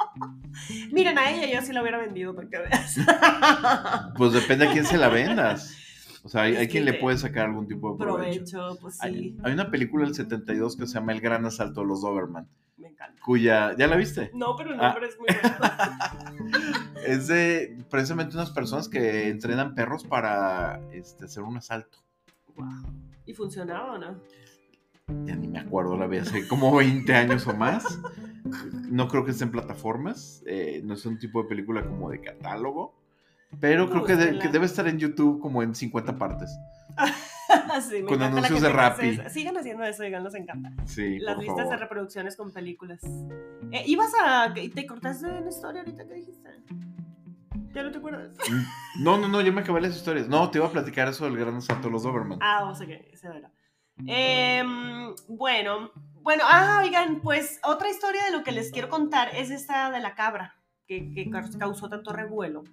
[0.91, 2.95] Miren, a ella yo sí la hubiera vendido para que veas.
[4.17, 5.75] Pues depende a quién se la vendas.
[6.23, 8.45] O sea, hay, quien le puede sacar algún tipo de provecho.
[8.45, 11.81] Provecho, pues Hay, sí, hay una película del 72 que se llama El Gran Asalto
[11.81, 12.47] de los Doberman,
[12.95, 13.21] encanta.
[13.23, 13.75] cuya...
[13.77, 14.31] ¿Ya la viste?
[14.33, 14.89] No, pero el Ah.
[14.89, 15.27] nombre es muy.
[17.05, 21.99] Es de precisamente unas personas que entrenan perros para este, hacer un asalto.
[22.55, 22.67] Wow.
[23.25, 24.19] ¿Y funcionaba o no?
[25.25, 27.99] Ya ni me acuerdo, la vi hace como 20 años o más.
[28.89, 30.41] No creo que esté en plataformas.
[30.47, 32.95] eh, no es un tipo de película como de catálogo.
[33.59, 36.57] Pero creo que, de- que debe estar en YouTube como en 50 partes.
[37.89, 39.19] Sí, Con anuncios de Rappi.
[39.29, 40.71] Sigan haciendo eso, digan, nos encanta.
[40.85, 41.79] Sí, Las por listas de favor.
[41.79, 43.01] reproducciones con películas.
[43.71, 44.53] Eh, ¿Ibas a...
[44.53, 46.49] ¿Te cortaste en la historia ahorita que dijiste?
[47.73, 48.35] ¿Ya no te acuerdas?
[49.01, 50.27] No, no, no, yo me acabé las historias.
[50.29, 52.39] No, te iba a platicar eso del Gran Asalto de los Doberman.
[52.41, 53.51] Ah, o sea que ese era.
[54.07, 55.91] Em, bueno,
[56.21, 59.99] bueno, ah, oigan, pues otra historia de lo que les quiero contar es esta de
[59.99, 60.55] la cabra
[60.87, 62.63] que, que caus- causó tanto revuelo.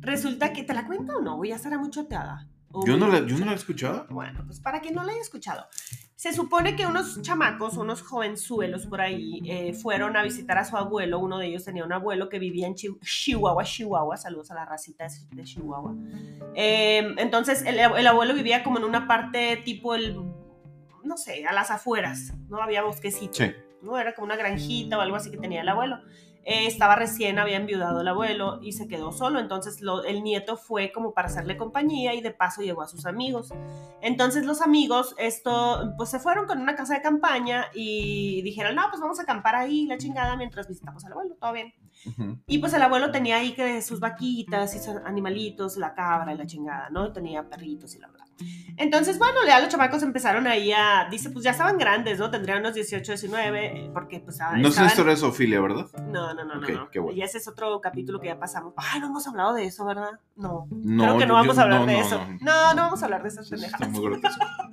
[0.00, 1.42] Resulta que, ¿te la cuento o no?
[1.44, 2.46] Ya estará muy choteada.
[2.86, 4.06] Yo no, la, yo no la he escuchado.
[4.10, 5.66] Bueno, pues para quien no la haya escuchado,
[6.14, 10.76] se supone que unos chamacos, unos jovenzuelos por ahí, eh, fueron a visitar a su
[10.76, 11.18] abuelo.
[11.18, 14.16] Uno de ellos tenía un abuelo que vivía en Chi- Chihuahua, Chihuahua.
[14.16, 15.94] Saludos a la racita de, de Chihuahua.
[16.54, 20.14] Eh, entonces, el, el abuelo vivía como en una parte tipo el,
[21.02, 22.62] no sé, a las afueras, ¿no?
[22.62, 23.32] Había bosquecito.
[23.34, 23.52] Sí.
[23.82, 23.98] ¿no?
[23.98, 25.96] Era como una granjita o algo así que tenía el abuelo.
[26.44, 30.56] Eh, estaba recién, había enviudado el abuelo y se quedó solo, entonces lo- el nieto
[30.56, 33.52] fue como para hacerle compañía y de paso llevó a sus amigos.
[34.00, 38.82] Entonces los amigos, esto, pues se fueron con una casa de campaña y dijeron, no,
[38.88, 41.74] pues vamos a acampar ahí, la chingada, mientras visitamos al abuelo, todo bien.
[42.46, 46.38] Y pues el abuelo tenía ahí que sus vaquitas y sus animalitos, la cabra y
[46.38, 47.12] la chingada, ¿no?
[47.12, 48.19] Tenía perritos y la verdad.
[48.76, 52.30] Entonces, bueno, ya los chamacos empezaron ahí a, dice, pues ya estaban grandes, ¿no?
[52.30, 55.86] Tendrían unos 18, 19, porque pues ah, No es una estaban- historia de Sofía, ¿verdad?
[56.06, 56.90] no, no, no, no, Ok, no.
[56.90, 57.18] qué bueno.
[57.18, 58.72] Y ese es otro capítulo que ya pasamos.
[58.76, 60.18] Ay, no hemos hablado de eso, ¿verdad?
[60.36, 60.66] No.
[60.70, 62.18] No, Creo que no yo- vamos a hablar no, de no, eso.
[62.40, 62.74] no.
[62.74, 63.80] No, vamos a hablar de esas pendejadas.
[63.88, 64.44] está muy grotesco.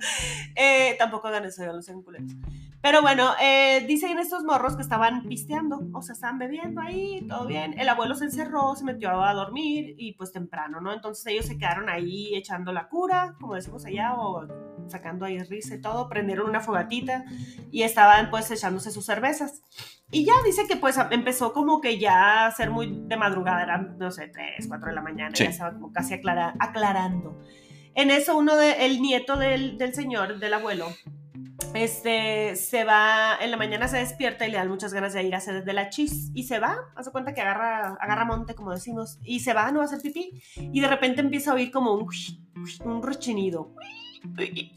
[0.54, 2.32] Eh, tampoco hagan eso, ya los sean culeros.
[2.80, 7.46] Pero bueno, eh, dicen estos morros que estaban pisteando, o sea, estaban bebiendo ahí, todo
[7.46, 7.78] bien.
[7.78, 10.92] El abuelo se encerró, se metió a dormir y pues temprano, ¿no?
[10.92, 14.46] Entonces ellos se quedaron ahí echando la cura, como decimos allá, o
[14.88, 17.24] sacando ahí risa y todo, prendieron una fogatita
[17.70, 19.62] y estaban pues echándose sus cervezas.
[20.10, 23.98] Y ya dice que pues empezó como que ya a ser muy de madrugada, eran,
[23.98, 25.44] no sé, 3, 4 de la mañana, Sí.
[25.44, 27.38] ya estaba como casi aclara- aclarando.
[27.94, 30.86] En eso uno de, el nieto del, del señor, del abuelo,
[31.74, 35.34] este, se va, en la mañana se despierta y le dan muchas ganas de ir
[35.34, 38.72] a hacer de la chis y se va, hace cuenta que agarra, agarra monte, como
[38.72, 41.70] decimos, y se va, no va a hacer pipí, y de repente empieza a oír
[41.70, 42.08] como un,
[42.84, 43.74] un rechinido.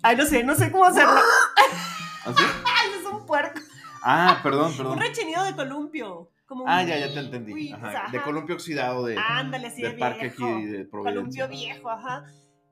[0.03, 1.13] Ay, no sé, no sé cómo hacerlo.
[2.25, 2.43] ¿Así?
[2.65, 3.59] Ay, es un puerco.
[4.03, 4.99] Ah, perdón, Un perdón.
[4.99, 6.29] rechinido de columpio.
[6.45, 7.53] Como un- Ah, ya, ya te entendí.
[7.53, 8.11] Uy, Ajá, ajá.
[8.11, 11.47] De columpio oxidado de, Ándale, así del de parque aquí de Columpio Providencia.
[11.47, 12.25] viejo, ajá.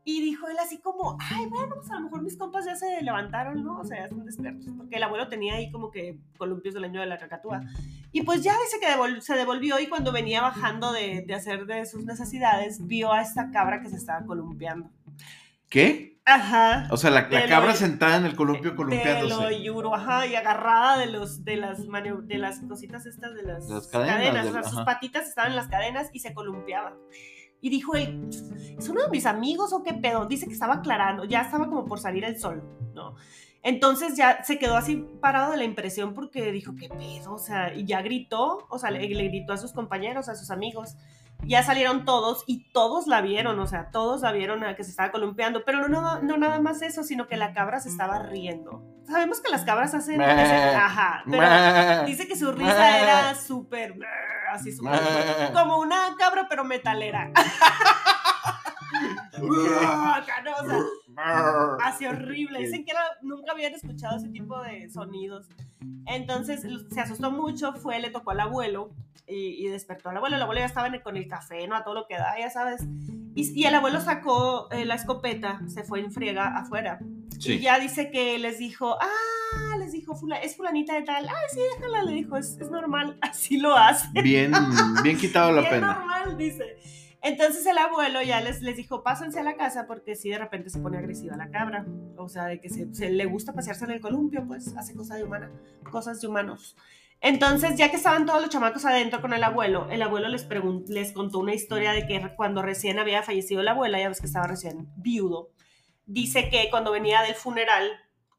[0.05, 3.01] Y dijo él así como, ay, bueno, pues a lo mejor mis compas ya se
[3.03, 3.79] levantaron, ¿no?
[3.79, 4.65] O sea, ya están despiertos.
[4.77, 7.61] Porque el abuelo tenía ahí como que columpios del año de la cacatúa.
[8.11, 11.65] Y pues ya dice que devol- se devolvió y cuando venía bajando de, de hacer
[11.67, 14.89] de sus necesidades, vio a esta cabra que se estaba columpiando.
[15.69, 16.17] ¿Qué?
[16.25, 16.87] Ajá.
[16.91, 19.69] O sea, la, la Te lo- cabra sentada en el columpio Te lo columpiándose.
[19.69, 23.75] juro, ajá, y agarrada de los de las de las cositas estas de las, De
[23.75, 26.93] las cadenas, o sea, del- sus patitas estaban en las cadenas y se columpiaba.
[27.61, 28.29] Y dijo él,
[28.77, 30.25] ¿es uno de mis amigos o qué pedo?
[30.25, 33.15] Dice que estaba aclarando, ya estaba como por salir el sol, ¿no?
[33.61, 37.33] Entonces ya se quedó así parado de la impresión porque dijo, ¿qué pedo?
[37.33, 40.49] O sea, y ya gritó, o sea, le, le gritó a sus compañeros, a sus
[40.49, 40.95] amigos.
[41.43, 44.89] Ya salieron todos y todos la vieron, o sea, todos la vieron a que se
[44.89, 48.83] estaba columpiando, pero no, no, nada más eso, sino que la cabra se estaba riendo.
[49.05, 50.21] Sabemos que las cabras hacen...
[50.21, 53.95] Ajá, pero dice que su risa era súper...
[54.51, 54.75] Así.
[54.81, 55.51] Meh.
[55.53, 57.31] Como una cabra, pero metalera.
[60.15, 60.51] Acá, ¿no?
[60.55, 60.79] O sea,
[61.83, 62.59] Así horrible.
[62.59, 65.47] Dicen que nunca habían escuchado ese tipo de sonidos.
[66.05, 68.91] Entonces se asustó mucho, fue, le tocó al abuelo
[69.27, 70.35] y, despertó al abuelo.
[70.35, 71.75] El abuelo ya estaba con el café, ¿no?
[71.75, 72.81] A todo lo que da, ya sabes.
[73.35, 76.99] Y, el abuelo sacó eh, la escopeta, se fue en friega afuera.
[77.45, 81.27] Y ya dice que les dijo, ah, les dijo, es fulanita de tal.
[81.27, 84.07] Ah, sí, déjala, le dijo, es, es normal, así lo hace.
[84.21, 84.51] Bien,
[85.03, 85.91] bien quitado la pena.
[85.91, 86.77] Es normal, dice.
[87.21, 90.69] Entonces el abuelo ya les, les dijo, pásense a la casa porque si de repente
[90.69, 91.85] se pone agresiva la cabra.
[92.17, 95.23] O sea, de que se, le gusta pasearse en el columpio, pues hace cosas de
[95.25, 95.51] humana,
[95.91, 96.77] cosas de humanos.
[97.21, 100.47] Entonces, ya que estaban todos los chamacos adentro con el abuelo, el abuelo les,
[100.87, 104.27] les contó una historia de que cuando recién había fallecido la abuela, ya ves que
[104.27, 105.49] estaba recién viudo,
[106.05, 107.89] dice que cuando venía del funeral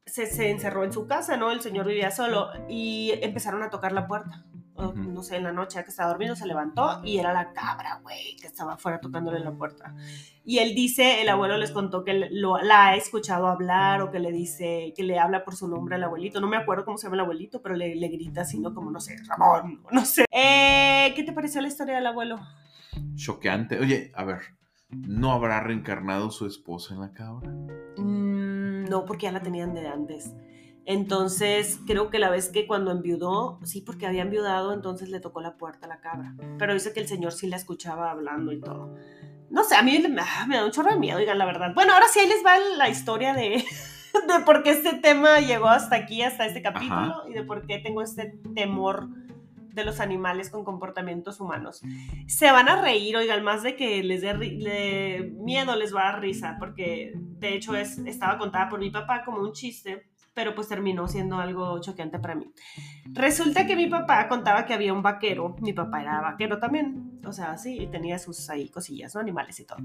[0.07, 1.51] se, se encerró en su casa, ¿no?
[1.51, 4.45] El señor vivía solo y empezaron a tocar la puerta
[4.93, 8.35] no sé, en la noche que estaba dormido, se levantó y era la cabra, güey,
[8.39, 9.93] que estaba afuera tocándole la puerta.
[10.43, 14.19] Y él dice, el abuelo les contó que lo, la ha escuchado hablar o que
[14.19, 16.41] le dice, que le habla por su nombre al abuelito.
[16.41, 18.73] No me acuerdo cómo se llama el abuelito, pero le, le grita así, ¿no?
[18.73, 20.25] Como, no sé, Ramón, no sé.
[20.31, 22.39] Eh, ¿Qué te pareció la historia del abuelo?
[23.15, 23.79] Choqueante.
[23.79, 24.39] Oye, a ver,
[24.89, 27.51] ¿no habrá reencarnado su esposa en la cabra?
[27.97, 30.33] Mm, no, porque ya la tenían de antes.
[30.85, 35.41] Entonces, creo que la vez que cuando enviudó, sí, porque había enviudado, entonces le tocó
[35.41, 36.35] la puerta a la cabra.
[36.57, 38.95] Pero dice que el señor sí la escuchaba hablando y todo.
[39.49, 41.73] No sé, a mí me, ah, da un chorro de miedo, digan la verdad.
[41.75, 43.63] Bueno, ahora sí ahí les va la historia de,
[44.27, 47.77] de por qué este tema llegó hasta aquí, hasta este capítulo, y de por qué
[47.77, 49.09] tengo este temor
[49.73, 51.81] de los animales con comportamientos humanos.
[52.27, 56.21] Se van a reír, oigan, más de que les dé miedo, les va a dar
[56.21, 60.67] risa, porque de hecho es, estaba contada por mi papá como un chiste pero pues
[60.67, 62.51] terminó siendo algo choqueante para mí.
[63.11, 67.33] Resulta que mi papá contaba que había un vaquero, mi papá era vaquero también, o
[67.33, 69.21] sea, sí, tenía sus ahí cosillas, ¿no?
[69.21, 69.79] Animales y todo.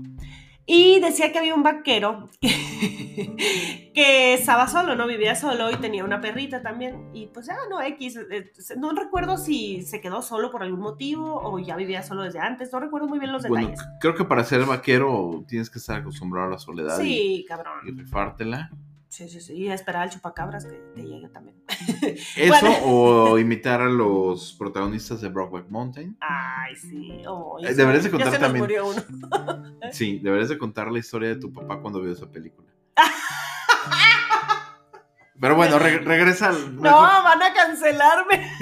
[0.65, 5.07] Y decía que había un vaquero que, estaba solo, ¿no?
[5.07, 7.11] Vivía solo y tenía una perrita también.
[7.13, 11.41] Y pues, ah, no, X, eh, no recuerdo si se quedó solo por algún motivo
[11.43, 13.81] o ya vivía solo desde antes, no recuerdo muy bien los detalles.
[14.01, 16.99] creo que para ser vaquero tienes que estar acostumbrado a la soledad.
[16.99, 17.75] Sí, cabrón.
[17.87, 18.71] Y rifártela.
[19.17, 19.55] Sí, sí, sí.
[19.55, 21.57] Y esperar al chupacabras que te llegue también.
[22.37, 26.19] Eso o imitar a los protagonistas de Brockback Mountain.
[26.21, 27.23] Ay, sí.
[27.27, 28.69] Oh, deberías de contar también.
[29.93, 32.69] sí, deberías de contar la historia de tu papá cuando vio esa película.
[35.41, 36.77] Pero bueno, regresa al.
[36.77, 38.53] No, van a cancelarme.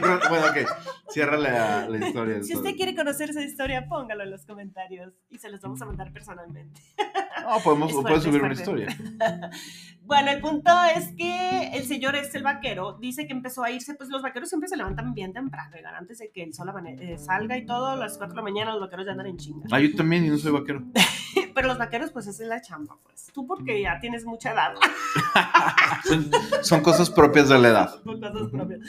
[0.00, 1.12] Bueno, ok.
[1.12, 2.42] Cierra la, historia.
[2.42, 5.86] Si usted quiere conocer esa historia, póngalo en los comentarios y se los vamos a
[5.86, 6.80] mandar personalmente.
[7.42, 7.90] No, podemos,
[8.22, 8.86] subir una historia.
[10.04, 13.94] Bueno, el punto es que el señor es el vaquero, dice que empezó a irse,
[13.94, 17.56] pues los vaqueros siempre se levantan bien temprano, antes de que el sol eh, salga
[17.56, 19.66] y todo, a las 4 de la mañana los vaqueros ya andan en chinga.
[19.70, 20.82] Ah, yo también y no soy vaquero.
[21.54, 23.30] Pero los vaqueros, pues esa es la chamba, pues.
[23.32, 24.74] Tú porque ya tienes mucha edad.
[26.62, 28.02] son, cosas propias de la edad.
[28.02, 28.80] Son cosas propias.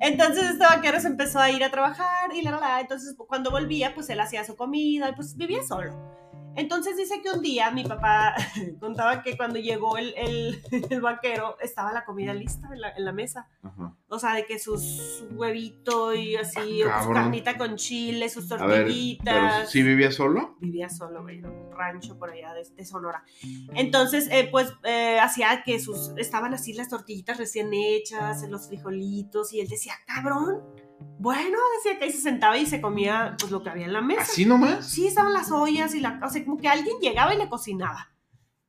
[0.00, 2.80] Entonces este vaquero se empezó a ir a trabajar y la, la, la.
[2.80, 5.92] Entonces cuando volvía, pues él hacía su comida y pues vivía solo.
[6.56, 8.34] Entonces dice que un día mi papá
[8.80, 10.14] contaba que cuando llegó el,
[10.90, 13.48] el, vaquero estaba la comida lista en la, en la mesa.
[14.08, 19.70] O sea, de que sus huevitos y así, ah, su carnita con chile, sus tortillitas.
[19.70, 20.56] ¿Sí vivía solo?
[20.60, 23.22] Vivía solo, güey, en un rancho por allá de, Sonora.
[23.74, 29.52] Entonces, eh, pues eh, hacía que sus, estaban así las tortillitas recién hechas, los frijolitos,
[29.52, 30.62] y él decía, cabrón
[31.18, 34.00] bueno, decía que ahí se sentaba y se comía pues lo que había en la
[34.00, 34.22] mesa.
[34.22, 34.86] ¿Así nomás?
[34.86, 36.20] Sí, estaban las ollas y la...
[36.22, 38.10] O sea, como que alguien llegaba y le cocinaba.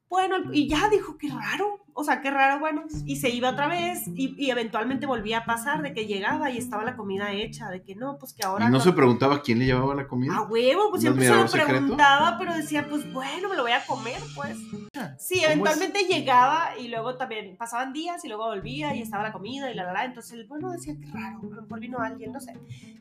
[0.10, 3.68] Bueno, y ya dijo, qué raro, o sea, qué raro, bueno, y se iba otra
[3.68, 7.84] vez y, eventualmente volvía a pasar de que llegaba y estaba la comida hecha, de
[7.84, 8.68] que no, pues que ahora...
[8.68, 10.36] ¿Y no, se preguntaba quién le llevaba la comida?
[10.36, 13.86] A huevo, pues siempre se lo preguntaba, pero decía, pues bueno, me lo voy a
[13.86, 14.58] comer, pues.
[14.96, 19.32] Ah, sí, eventualmente llegaba y luego también pasaban días y luego volvía y estaba la
[19.32, 22.54] comida y la verdad, entonces, bueno, decía, qué raro, mejor vino alguien, no sé.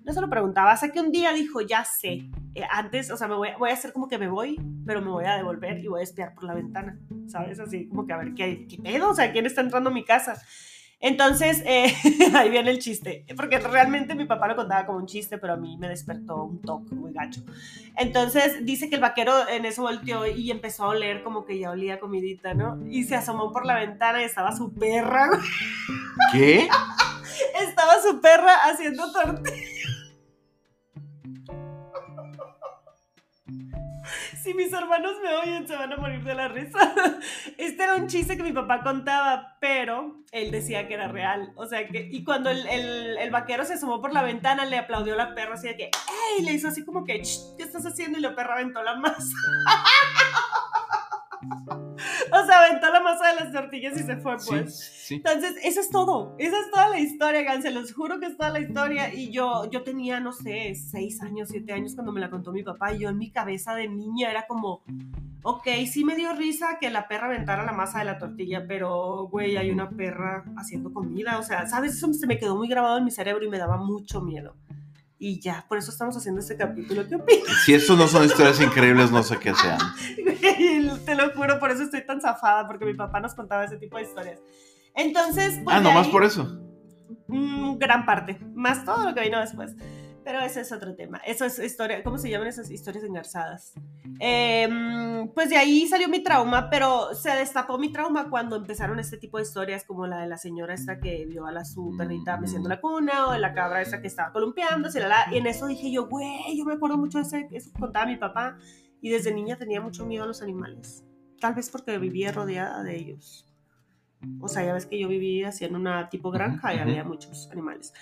[0.05, 3.29] No se lo preguntaba, hasta que un día dijo, ya sé, eh, antes, o sea,
[3.29, 5.87] me voy, voy a hacer como que me voy, pero me voy a devolver y
[5.87, 7.61] voy a espiar por la ventana, ¿sabes?
[7.61, 10.05] Así como que a ver qué, qué pedo, o sea, quién está entrando a mi
[10.05, 10.43] casa.
[11.03, 11.95] Entonces, eh,
[12.35, 15.57] ahí viene el chiste, porque realmente mi papá lo contaba como un chiste, pero a
[15.57, 17.41] mí me despertó un toque muy gacho.
[17.97, 21.71] Entonces, dice que el vaquero en eso volteó y empezó a oler como que ya
[21.71, 22.79] olía comidita, ¿no?
[22.87, 25.31] Y se asomó por la ventana y estaba su perra.
[26.33, 26.69] ¿Qué?
[27.63, 29.80] estaba su perra haciendo tortillas.
[34.51, 36.79] Si mis hermanos me oyen, se van a morir de la risa.
[37.57, 41.53] Este era un chiste que mi papá contaba, pero él decía que era real.
[41.55, 45.15] O sea que, y cuando el, el, vaquero se asomó por la ventana, le aplaudió
[45.15, 46.45] la perra, así de que, ¡ey!
[46.45, 47.23] Le hizo así como que,
[47.57, 48.19] ¿qué estás haciendo?
[48.19, 49.21] Y la perra aventó la masa.
[52.33, 54.79] O sea, aventó la masa de las tortillas y se fue, Sí, pues.
[55.07, 55.15] sí.
[55.17, 56.35] Entonces, eso es todo.
[56.39, 57.63] Esa es toda la historia, Gan.
[57.63, 59.13] Se los juro que es toda la historia.
[59.13, 62.63] Y yo, yo tenía, no sé, seis años, siete años cuando me la contó mi
[62.63, 62.93] papá.
[62.95, 64.83] Y yo en mi cabeza de niña era como,
[65.43, 69.29] ok, sí me dio risa que la perra aventara la masa de la tortilla, pero,
[69.31, 71.39] güey, hay una perra haciendo comida.
[71.39, 71.95] O sea, ¿sabes?
[71.95, 74.55] Eso se me quedó muy grabado en mi cerebro y me daba mucho miedo.
[75.23, 77.07] Y ya, por eso estamos haciendo este capítulo.
[77.07, 77.63] ¿Qué opinas?
[77.67, 79.79] Si estos no son historias increíbles, no sé qué sean.
[81.05, 83.99] Te lo juro, por eso estoy tan zafada, porque mi papá nos contaba ese tipo
[83.99, 84.41] de historias.
[84.95, 85.77] Entonces, pues.
[85.77, 86.59] Ah, nomás ahí- por eso.
[87.29, 89.73] Mm, gran parte, más todo lo que vino después.
[90.25, 91.19] Pero ese es otro tema.
[91.27, 93.73] Eso es historia, ¿cómo se llaman esas historias engarzadas?
[94.19, 99.17] Em, pues de ahí salió mi trauma, pero se destapó mi trauma cuando empezaron este
[99.17, 102.37] tipo de historias, como la de la señora esta que vio a la su perrita
[102.37, 105.01] meciendo la cuna, o de la cabra esta que estaba columpiándose,
[105.33, 108.07] y en eso dije yo, güey, yo me acuerdo mucho de ese, eso que contaba
[108.07, 108.59] mi papá,
[109.01, 111.05] y desde niña tenía mucho miedo a los animales.
[111.41, 113.50] Tal vez porque vivía rodeada de ellos.
[114.41, 117.49] O sea, ya ves que yo vivía así en una tipo granja y había muchos
[117.51, 117.93] animales.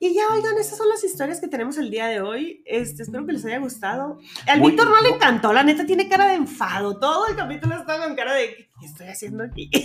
[0.00, 2.62] Y ya, oigan, estas son las historias que tenemos el día de hoy.
[2.66, 4.18] Este, espero que les haya gustado.
[4.46, 6.98] Al Víctor no le encantó, la neta tiene cara de enfado.
[6.98, 9.70] Todo el capítulo está con cara de ¿qué estoy haciendo aquí?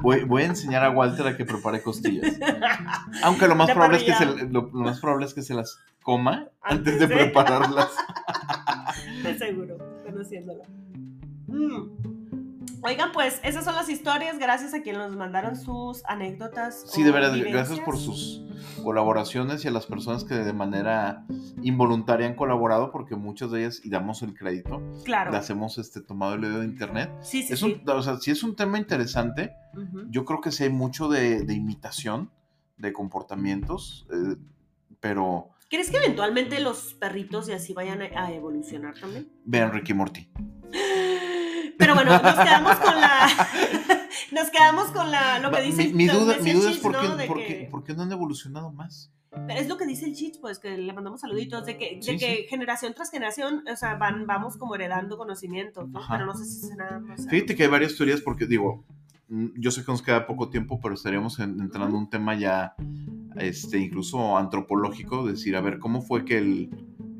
[0.00, 2.34] Voy, voy a enseñar a Walter a que prepare costillas.
[3.22, 5.78] Aunque lo más, probable es que se, lo, lo más probable es que se las
[6.02, 7.90] coma Antes antes de de- prepararlas.
[9.22, 10.62] De seguro, conociéndolo.
[11.46, 12.19] Mm.
[12.82, 14.38] Oigan, pues esas son las historias.
[14.38, 16.84] Gracias a quienes nos mandaron sus anécdotas.
[16.88, 17.68] Sí, de verdad, vivencias.
[17.68, 18.42] gracias por sus
[18.82, 21.24] colaboraciones y a las personas que de manera
[21.62, 25.30] involuntaria han colaborado, porque muchas de ellas, y damos el crédito, Claro.
[25.30, 27.10] las hemos este, tomado el video de internet.
[27.20, 27.80] Sí, sí, Es sí.
[27.84, 29.52] un, o sea, sí es un tema interesante.
[29.74, 30.06] Ujú.
[30.08, 32.30] Yo creo que sí hay mucho de, de imitación
[32.78, 34.36] de comportamientos, eh,
[35.00, 39.28] pero ¿Crees que eventualmente los perritos y así vayan a, a evolucionar también?
[39.44, 40.28] vean Ricky Morty.
[41.80, 43.28] Pero bueno, nos quedamos con la.
[44.32, 46.92] Nos quedamos con la, lo que dice mi, mi el- duda, mi duda es por
[46.92, 47.00] ¿no?
[47.00, 49.10] qué, De por, que- qué, por qué no han evolucionado más.
[49.48, 52.16] Es lo que dice el Chich, pues que le mandamos saluditos, de que, de Sí,
[52.18, 56.00] que generación tras generación, o sea, van, vamos como heredando conocimientos, ¿no?
[56.08, 57.00] Pero no sé si será.
[57.02, 58.84] o sea, Fíjate que hay varias teorías porque digo,
[59.28, 62.34] mm, yo sé que nos queda poco tiempo, pero estaríamos en- entrando en un tema
[62.36, 62.74] ya,
[63.36, 66.70] este, incluso antropológico, decir, a ver, ¿cómo fue que el,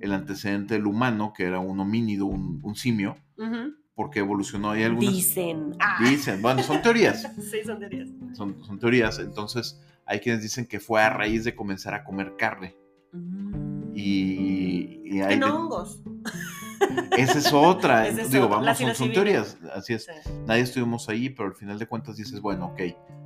[0.00, 3.16] el antecedente del humano, que era un homínido, un, un simio,
[4.09, 4.70] qué evolucionó?
[4.70, 5.12] Hay algunas...
[5.12, 5.76] Dicen.
[5.78, 8.09] Ah, Dicen, bueno, son teorías, sí, son teorías.
[8.32, 12.34] son, son teorías, entonces hay quienes dicen que fue a raíz de comenzar a comer
[12.38, 12.74] carne.
[13.12, 13.92] Mm.
[13.94, 16.01] Y, y hay En de- hongos.
[17.16, 18.07] esa es otra.
[18.09, 20.05] Esa es Digo, otra, la vamos, son, teorías, así es.
[20.05, 20.30] Sí.
[20.46, 22.80] nadie estuvimos ahí, pero al final de cuentas dices, bueno, ok,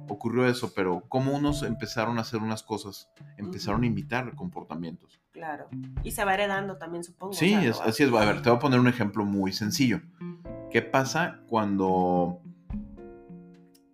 [0.09, 3.09] ocurrió eso, pero ¿cómo unos empezaron a hacer unas cosas?
[3.39, 5.21] Empezaron a imitar comportamientos.
[5.35, 5.69] Claro.
[6.05, 7.33] Y se va heredando también, supongo.
[7.33, 8.09] o Sí, sea, es- así es.
[8.13, 10.01] A ver, te voy a poner un ejemplo muy sencillo.
[10.71, 12.41] ¿Qué pasa cuando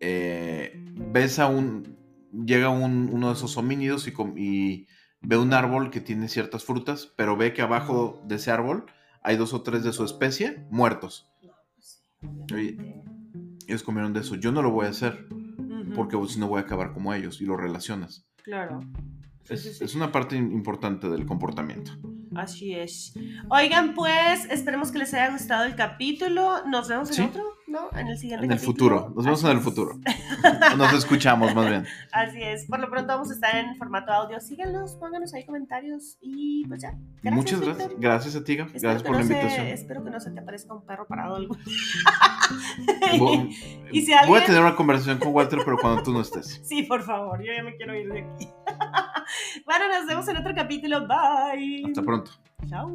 [0.01, 1.97] eh, ves a un,
[2.33, 4.87] llega un- uno de esos homínidos y,
[5.23, 8.87] ve un árbol que tiene ciertas frutas, pero ve que abajo de ese árbol
[9.23, 11.29] hay dos o tres de su especie muertos?
[11.43, 12.03] No, pues
[12.49, 12.79] sí.
[13.67, 14.35] Ellos comieron de eso.
[14.37, 15.27] Yo no lo voy a hacer.
[15.95, 18.25] Porque si no voy a acabar como ellos y lo relacionas.
[18.45, 18.81] Claro.
[19.49, 19.85] Es, sí, sí.
[19.85, 21.93] es una parte importante del comportamiento.
[22.37, 23.13] Así es.
[23.49, 26.65] Oigan, pues, esperemos que les haya gustado el capítulo.
[26.67, 27.23] Nos vemos en Sí.
[27.23, 27.89] otro, ¿no?
[27.97, 28.99] En el siguiente En el capítulo.
[29.01, 29.13] futuro.
[29.17, 29.93] Nos vemos Así en el futuro.
[30.77, 31.87] Nos escuchamos más bien.
[32.13, 32.67] Así es.
[32.67, 34.41] Por lo pronto vamos a estar en formato audio.
[34.41, 36.95] Síganos, pónganos ahí comentarios y pues ya.
[37.23, 37.91] Gracias, Muchas gracias.
[37.99, 38.57] Gracias a ti.
[38.57, 39.67] Gracias por la se- invitación.
[39.69, 41.57] espero que no se te aparezca un perro parado algo.
[43.19, 43.57] Voy,
[43.93, 46.61] Y si voy a tener una conversación con Walter, pero cuando tú no estés.
[46.71, 48.49] Sí, por favor, yo ya me quiero ir de aquí.
[49.65, 51.07] bueno, nos vemos en otro capítulo.
[51.07, 51.85] Bye.
[51.87, 52.31] Hasta pronto.
[52.69, 52.91] Chao.